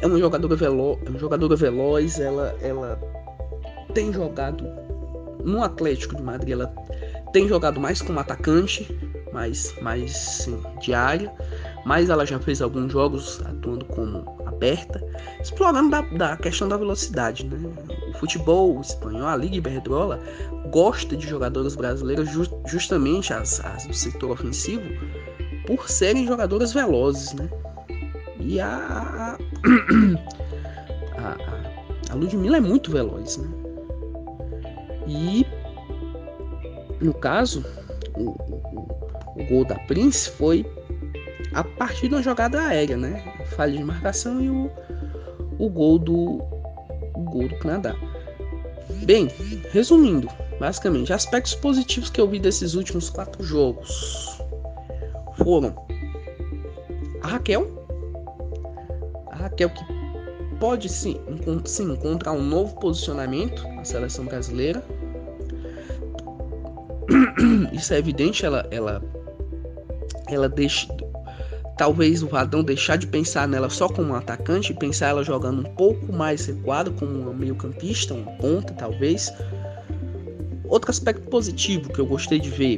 [0.02, 3.00] é uma jogadora veloz, é uma jogadora veloz, ela, ela
[3.94, 4.64] tem jogado
[5.44, 6.68] no Atlético de Madrid, ela
[7.32, 8.88] tem jogado mais como atacante,
[9.36, 11.32] mais, mais sim, de área,
[11.86, 15.04] mas ela já fez alguns jogos atuando como aberta,
[15.42, 17.46] explorando da, da questão da velocidade.
[17.46, 17.70] Né?
[18.10, 20.22] O futebol espanhol, a Liga Iberdrola,
[20.72, 24.86] gosta de jogadoras brasileiras ju justamente as, as do setor ofensivo
[25.68, 27.50] por serem jogadoras velozes, né?
[28.40, 29.38] E a, a,
[31.18, 31.38] a,
[32.10, 33.50] a Ludmilla é muito veloz, né?
[35.08, 35.46] E
[37.02, 37.66] no caso,
[39.36, 40.66] o, gol da Prince foi
[41.54, 43.24] a partir de uma jogada aérea, né?
[43.56, 44.70] Falha de marcação e o,
[45.60, 46.42] o gol do
[47.16, 47.96] o gol do Canadá.
[49.04, 49.30] Bem,
[49.72, 50.30] resumindo,
[50.60, 54.42] basicamente, aspectos positivos que eu vi desses últimos quatro jogos
[55.38, 55.76] foram
[57.22, 57.86] a Raquel
[59.46, 59.86] Raquel que
[60.60, 61.20] pode sim,
[61.66, 64.84] sim encontrar um novo posicionamento na seleção brasileira.
[67.72, 69.04] Isso é evidente, ela, ela,
[70.36, 70.88] ela deixa,
[71.78, 75.62] talvez o Vadão deixar de pensar nela só como um atacante e pensar ela jogando
[75.62, 79.34] um pouco mais recuado como um meio-campista, uma ponta talvez.
[80.66, 82.78] Outro aspecto positivo que eu gostei de ver,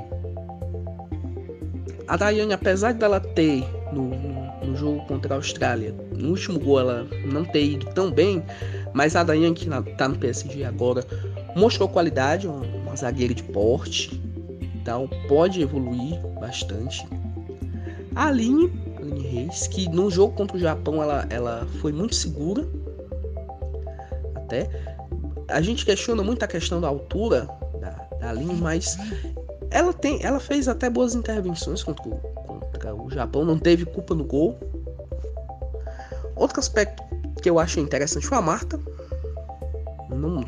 [2.08, 4.10] a Daiane, apesar dela ter no,
[4.66, 5.94] no jogo contra a Austrália.
[6.16, 8.44] No último gol ela não ter ido tão bem,
[8.94, 11.06] Mas a Dayan, que tá no PSG agora,
[11.56, 14.22] mostrou qualidade, uma zagueira de porte,
[14.84, 17.06] tal, pode evoluir bastante.
[18.18, 22.68] A Aline, Aline Reis, que no jogo contra o Japão ela, ela foi muito segura,
[24.36, 24.68] até.
[25.48, 27.48] A gente questiona muito a questão da altura
[27.80, 28.98] da, da Aline, mas
[29.70, 34.16] ela tem, ela fez até boas intervenções contra o, contra o Japão, não teve culpa
[34.16, 34.58] no gol.
[36.36, 37.04] Outro aspecto
[37.40, 38.80] que eu achei interessante foi a Marta.
[40.10, 40.44] Não,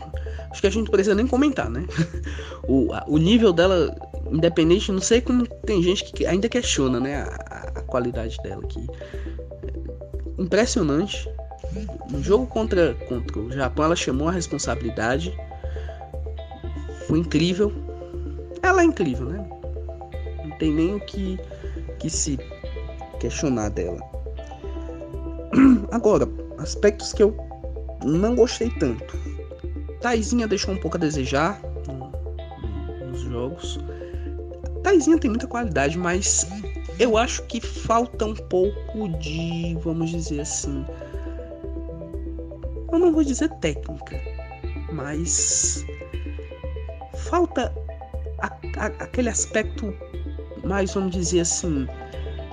[0.50, 1.86] acho que a gente não precisa nem comentar, né?
[2.68, 3.96] o, o nível dela,
[4.32, 7.22] independente, não sei como tem gente que ainda questiona, né?
[7.22, 8.86] A, a qualidade dela aqui.
[10.38, 11.30] Impressionante.
[12.10, 15.38] No jogo contra, contra o Japão, ela chamou a responsabilidade.
[17.08, 17.72] Foi incrível.
[18.62, 19.50] Ela é incrível, né?
[20.46, 21.40] Não tem nem o que,
[22.00, 22.40] que se
[23.20, 24.00] questionar dela.
[25.92, 26.28] Agora,
[26.58, 27.36] aspectos que eu
[28.04, 29.18] não gostei tanto.
[30.02, 31.62] Taizinha deixou um pouco a desejar
[33.06, 33.80] nos jogos.
[34.90, 36.48] Taizinha tem muita qualidade, mas
[36.98, 40.84] eu acho que falta um pouco de, vamos dizer assim,
[42.92, 44.20] eu não vou dizer técnica,
[44.92, 45.86] mas
[47.18, 47.72] falta
[48.40, 49.94] a, a, aquele aspecto
[50.64, 51.88] mais, vamos dizer assim,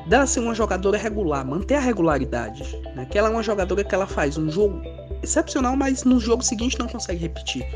[0.06, 2.64] dela ser uma jogadora regular, manter a regularidade.
[2.94, 3.06] Né?
[3.06, 4.82] Que ela é uma jogadora que ela faz um jogo
[5.22, 7.66] excepcional, mas no jogo seguinte não consegue repetir.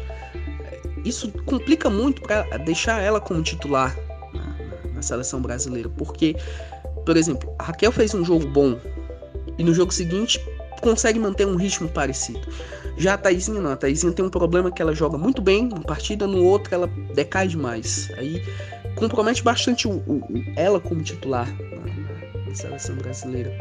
[1.03, 3.97] Isso complica muito para deixar ela como titular
[5.01, 6.37] na, na, seleção brasileira, porque,
[7.05, 8.79] por exemplo, a Raquel fez um jogo bom
[9.59, 10.41] e no jogo seguinte
[10.81, 12.41] consegue manter um ritmo parecido.
[12.97, 15.83] Já a Taizinha não, a Taizinha tem um problema que ela joga muito bem uma
[15.83, 18.11] partida, no outro ela decai demais.
[18.17, 18.43] Aí
[18.95, 20.23] compromete bastante o, o,
[20.57, 21.49] ela como titular
[22.47, 23.53] na seleção brasileira.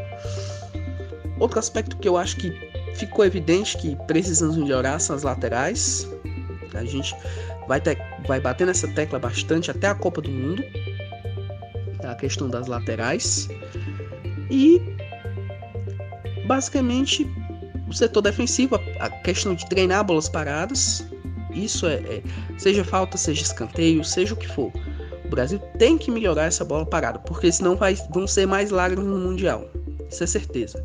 [1.38, 2.52] Outro aspecto que eu acho que
[2.94, 6.06] ficou evidente que precisamos melhorar são as laterais.
[6.74, 7.14] A gente
[7.66, 10.62] vai, ter, vai bater nessa tecla bastante até a Copa do Mundo.
[12.20, 13.48] Questão das laterais.
[14.50, 14.80] E
[16.46, 17.26] basicamente
[17.88, 21.04] o setor defensivo, a questão de treinar bolas paradas.
[21.52, 22.22] Isso é, é
[22.58, 24.72] seja falta, seja escanteio, seja o que for.
[25.24, 29.06] O Brasil tem que melhorar essa bola parada, porque senão vai, vão ser mais lágrimas
[29.06, 29.68] no Mundial.
[30.08, 30.84] Isso é certeza.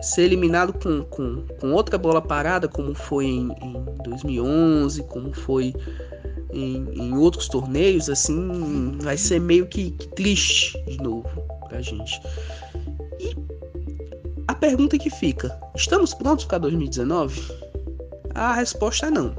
[0.00, 5.74] Ser eliminado com, com, com outra bola parada, como foi em, em 2011, como foi
[6.52, 11.28] em, em, outros torneios, assim, vai ser meio que, que triste de novo
[11.68, 12.20] pra gente.
[13.18, 13.36] E
[14.48, 17.40] a pergunta que fica: estamos prontos para 2019?
[18.34, 19.34] A resposta é não.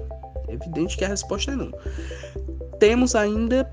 [0.47, 1.71] É evidente que a resposta é não.
[2.79, 3.69] Temos ainda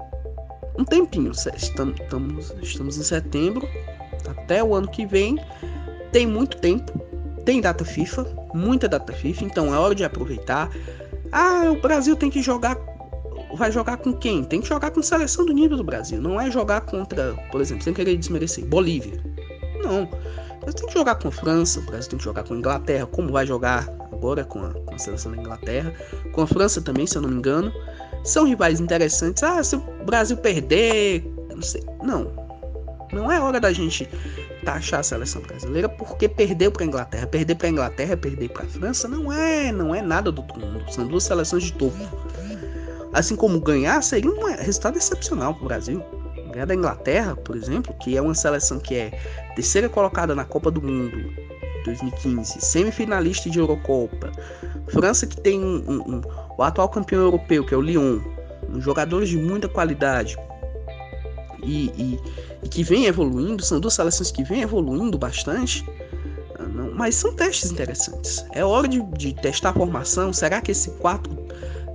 [0.78, 1.32] um tempinho.
[1.32, 3.68] Estamos, estamos em setembro,
[4.28, 5.38] até o ano que vem.
[6.12, 6.98] Tem muito tempo.
[7.44, 10.70] Tem data FIFA, muita data FIFA, então é hora de aproveitar.
[11.32, 12.76] Ah, o Brasil tem que jogar.
[13.58, 14.44] Vai jogar com quem?
[14.44, 16.20] Tem que jogar com seleção do nível do Brasil.
[16.20, 19.20] Não é jogar contra, por exemplo, sem querer desmerecer, Bolívia.
[19.82, 20.08] Não.
[20.60, 23.06] Brasil tem que jogar com a França, o Brasil tem que jogar com a Inglaterra,
[23.06, 25.92] como vai jogar agora com a, com a seleção da Inglaterra.
[26.32, 27.72] Com a França também, se eu não me engano.
[28.24, 29.42] São rivais interessantes.
[29.42, 31.24] Ah, se o Brasil perder.
[31.50, 31.82] Não sei.
[32.02, 32.30] Não.
[33.12, 34.08] Não é hora da gente
[34.64, 37.26] taxar a seleção brasileira porque perdeu para a Inglaterra.
[37.26, 40.84] Perder para a Inglaterra, perder para a França, não é, não é nada do mundo.
[40.92, 41.96] São duas seleções de topo.
[43.18, 46.00] Assim como ganhar seria um resultado excepcional para o Brasil.
[46.52, 49.20] Ganhar da Inglaterra, por exemplo, que é uma seleção que é
[49.56, 51.28] terceira colocada na Copa do Mundo
[51.84, 54.30] 2015, semifinalista de Eurocopa.
[54.86, 56.20] França que tem um, um, um
[56.56, 58.20] o atual campeão europeu, que é o Lyon,
[58.78, 60.36] jogadores de muita qualidade
[61.64, 62.20] e, e,
[62.62, 65.84] e que vem evoluindo, são duas seleções que vêm evoluindo bastante,
[66.56, 66.62] ah,
[66.94, 68.46] mas são testes interessantes.
[68.52, 70.32] É hora de, de testar a formação.
[70.32, 71.37] Será que esse 4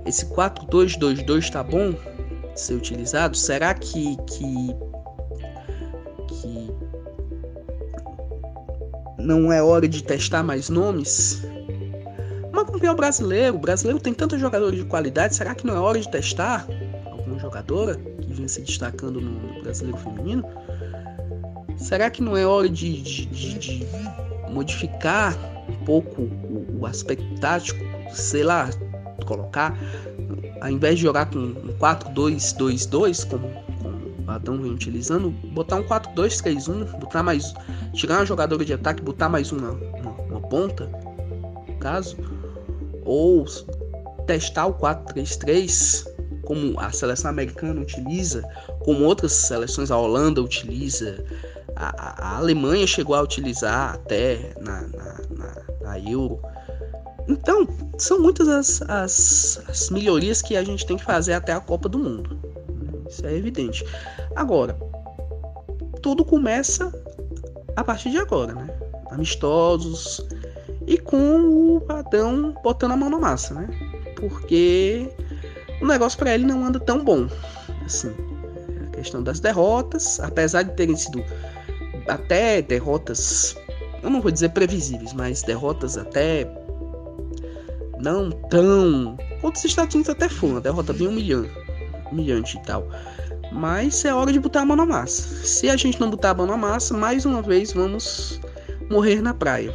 [0.06, 1.94] esse 4-2-2-2 está bom
[2.54, 3.36] ser utilizado?
[3.36, 4.44] Será que, que,
[6.28, 6.70] que
[9.18, 11.42] não é hora de testar mais nomes?
[12.52, 15.98] Mas campeão brasileiro, o brasileiro tem tantos jogadores de qualidade, será que não é hora
[15.98, 16.66] de testar
[17.06, 20.44] alguma jogadora que vem se destacando no, brasileiro feminino?
[21.76, 23.86] Será que não é hora de, de, de, de
[24.50, 25.36] modificar
[25.68, 27.80] um pouco o, o, aspecto tático?
[28.12, 28.70] Sei lá,
[29.26, 29.76] colocar,
[30.60, 33.48] ao invés de jogar com um 4-2-2-2, como,
[33.82, 37.54] como o Adão vem utilizando, botar um 4-2-3-1, botar mais.
[37.92, 40.90] tirar uma jogadora de ataque, botar mais uma, uma, uma ponta,
[41.68, 42.16] no caso
[43.04, 43.44] ou
[44.26, 48.42] testar o 4-3-3 como a seleção americana utiliza,
[48.80, 51.24] como outras seleções, a Holanda utiliza,
[51.74, 56.40] a, a Alemanha chegou a utilizar até na, na, na, na Euro.
[57.28, 57.66] Então,
[57.98, 61.88] são muitas as, as, as melhorias que a gente tem que fazer até a Copa
[61.88, 62.38] do Mundo.
[63.08, 63.84] Isso é evidente.
[64.34, 64.76] Agora,
[66.02, 66.92] tudo começa
[67.76, 68.68] a partir de agora, né?
[69.10, 70.26] Amistosos
[70.86, 73.68] e com o Adão botando a mão na massa, né?
[74.16, 75.08] Porque
[75.80, 77.26] o negócio para ele não anda tão bom.
[77.84, 78.12] Assim,
[78.86, 81.24] a questão das derrotas, apesar de terem sido
[82.08, 83.56] até derrotas,
[84.02, 86.44] eu não vou dizer previsíveis, mas derrotas até
[88.04, 89.16] não tão.
[89.42, 91.50] Outros estatinhos até foram, uma derrota bem humilhante,
[92.12, 92.86] humilhante e tal.
[93.50, 95.44] Mas é hora de botar a mão na massa.
[95.44, 98.40] Se a gente não botar a mão na massa, mais uma vez vamos
[98.90, 99.72] morrer na praia.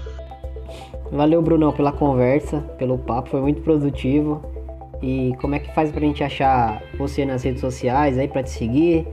[1.12, 4.42] Valeu, Brunão, pela conversa, pelo papo, foi muito produtivo.
[5.02, 8.52] E como é que faz pra gente achar você nas redes sociais aí para te
[8.52, 9.08] seguir,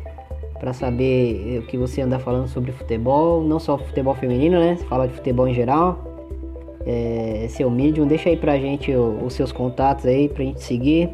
[0.58, 4.76] para saber o que você anda falando sobre futebol, não só futebol feminino, né?
[4.76, 6.15] Você fala de futebol em geral.
[6.86, 11.10] É, seu medium, deixa aí pra gente os seus contatos aí pra gente seguir.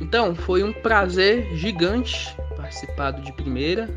[0.00, 3.88] Então, foi um prazer gigante participado de primeira,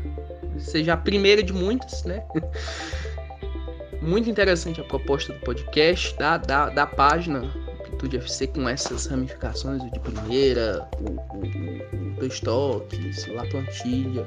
[0.58, 2.22] seja a primeira de muitas, né?
[4.02, 7.42] Muito interessante a proposta do podcast, da, da, da página
[7.80, 14.26] Amplitude FC com essas ramificações de primeira, o, o, o, o Dois La Plantilha,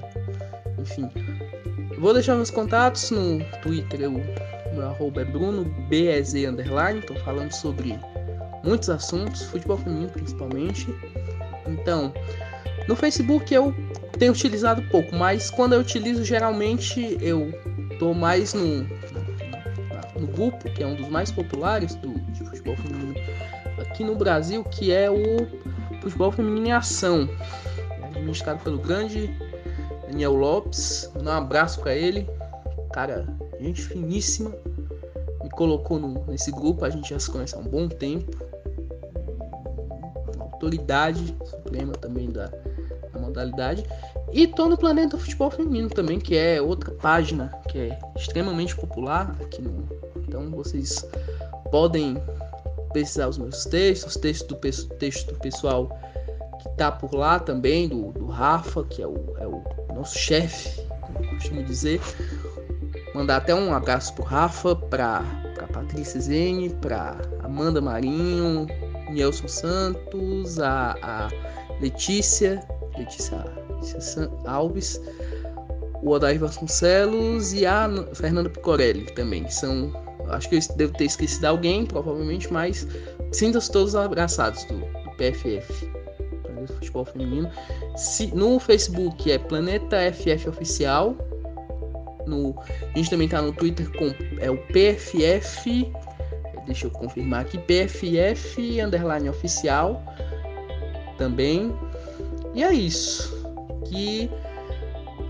[0.77, 1.09] enfim.
[1.97, 4.21] Vou deixar meus contatos no Twitter, o
[4.73, 7.97] meu arroba é BrunoBEZ underline, estou falando sobre
[8.63, 10.87] muitos assuntos, futebol feminino principalmente.
[11.67, 12.13] Então,
[12.87, 13.73] no Facebook eu
[14.17, 17.51] tenho utilizado pouco, mas quando eu utilizo geralmente eu
[17.99, 18.83] tô mais no,
[20.19, 23.15] no grupo, que é um dos mais populares do, de futebol feminino
[23.79, 25.47] aqui no Brasil, que é o
[26.01, 27.29] Futebol Feminino em Ação,
[28.01, 29.29] é administrado pelo grande
[30.07, 31.11] Daniel Lopes.
[31.15, 32.27] Um abraço para ele,
[32.93, 33.27] cara,
[33.63, 34.51] gente finíssima.
[35.43, 38.31] Me colocou no, nesse grupo, a gente já se conhece há um bom tempo.
[40.39, 42.47] Autoridade suprema também da,
[43.11, 43.83] da modalidade.
[44.31, 49.35] E tô no Planeta Futebol Feminino também, que é outra página que é extremamente popular
[49.41, 49.89] aqui no.
[50.27, 51.05] Então vocês
[51.69, 52.17] podem
[52.93, 55.97] pesquisar os meus textos, texto do, texto do pessoal
[56.61, 60.81] que tá por lá também, do, do Rafa, que é o, é o nosso chefe,
[61.01, 61.99] como costumo dizer.
[63.13, 65.23] Mandar até um abraço pro Rafa, pra,
[65.55, 68.67] pra Patrícia Zene, pra Amanda Marinho,
[69.09, 71.29] Nelson Santos, a, a
[71.81, 72.65] Letícia,
[72.97, 75.01] Letícia, Letícia Alves,
[76.01, 79.47] o Odair Vasconcelos e a Fernanda Picorelli também.
[79.49, 79.91] São,
[80.29, 82.87] acho que eu devo ter esquecido alguém, provavelmente, mas
[83.31, 85.91] sintam-se todos abraçados do, do PFF,
[86.67, 87.49] Futebol Feminino.
[87.95, 91.15] Se, no Facebook é Planeta FF Oficial
[92.31, 94.05] no, a gente também tá no Twitter com
[94.39, 95.91] é o PFF.
[96.65, 97.57] Deixa eu confirmar aqui.
[97.57, 100.01] PFF underline oficial.
[101.17, 101.75] Também.
[102.55, 103.45] E é isso.
[103.85, 104.29] Que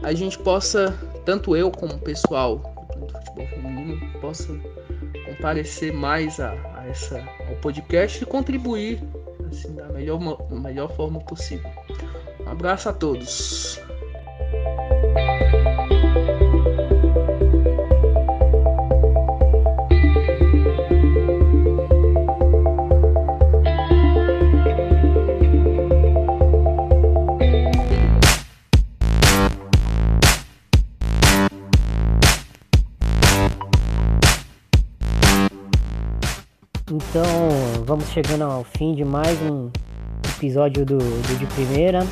[0.03, 2.57] a gente possa, tanto eu como o pessoal
[2.95, 4.59] do futebol feminino, possa
[5.25, 7.17] comparecer mais a, a essa,
[7.49, 9.01] ao podcast e contribuir
[9.49, 10.19] assim, da melhor,
[10.51, 11.69] melhor forma possível.
[12.45, 13.79] Um abraço a todos.
[37.11, 39.69] Então vamos chegando ao fim de mais um
[40.33, 42.07] episódio do, do De Primeira.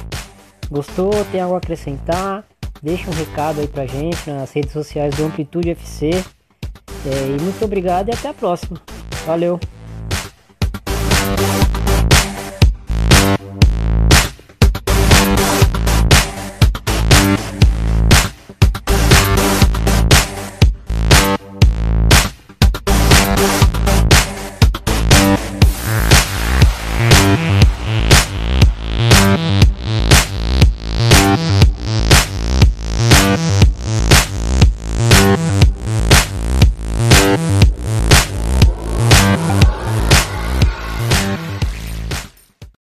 [0.69, 1.09] Gostou?
[1.31, 2.43] Tem algo a acrescentar?
[2.84, 6.09] Deixa um recado aí pra gente nas redes sociais do Amplitude FC.
[6.09, 8.77] É, e muito obrigado e até a próxima.
[9.26, 9.57] Valeu!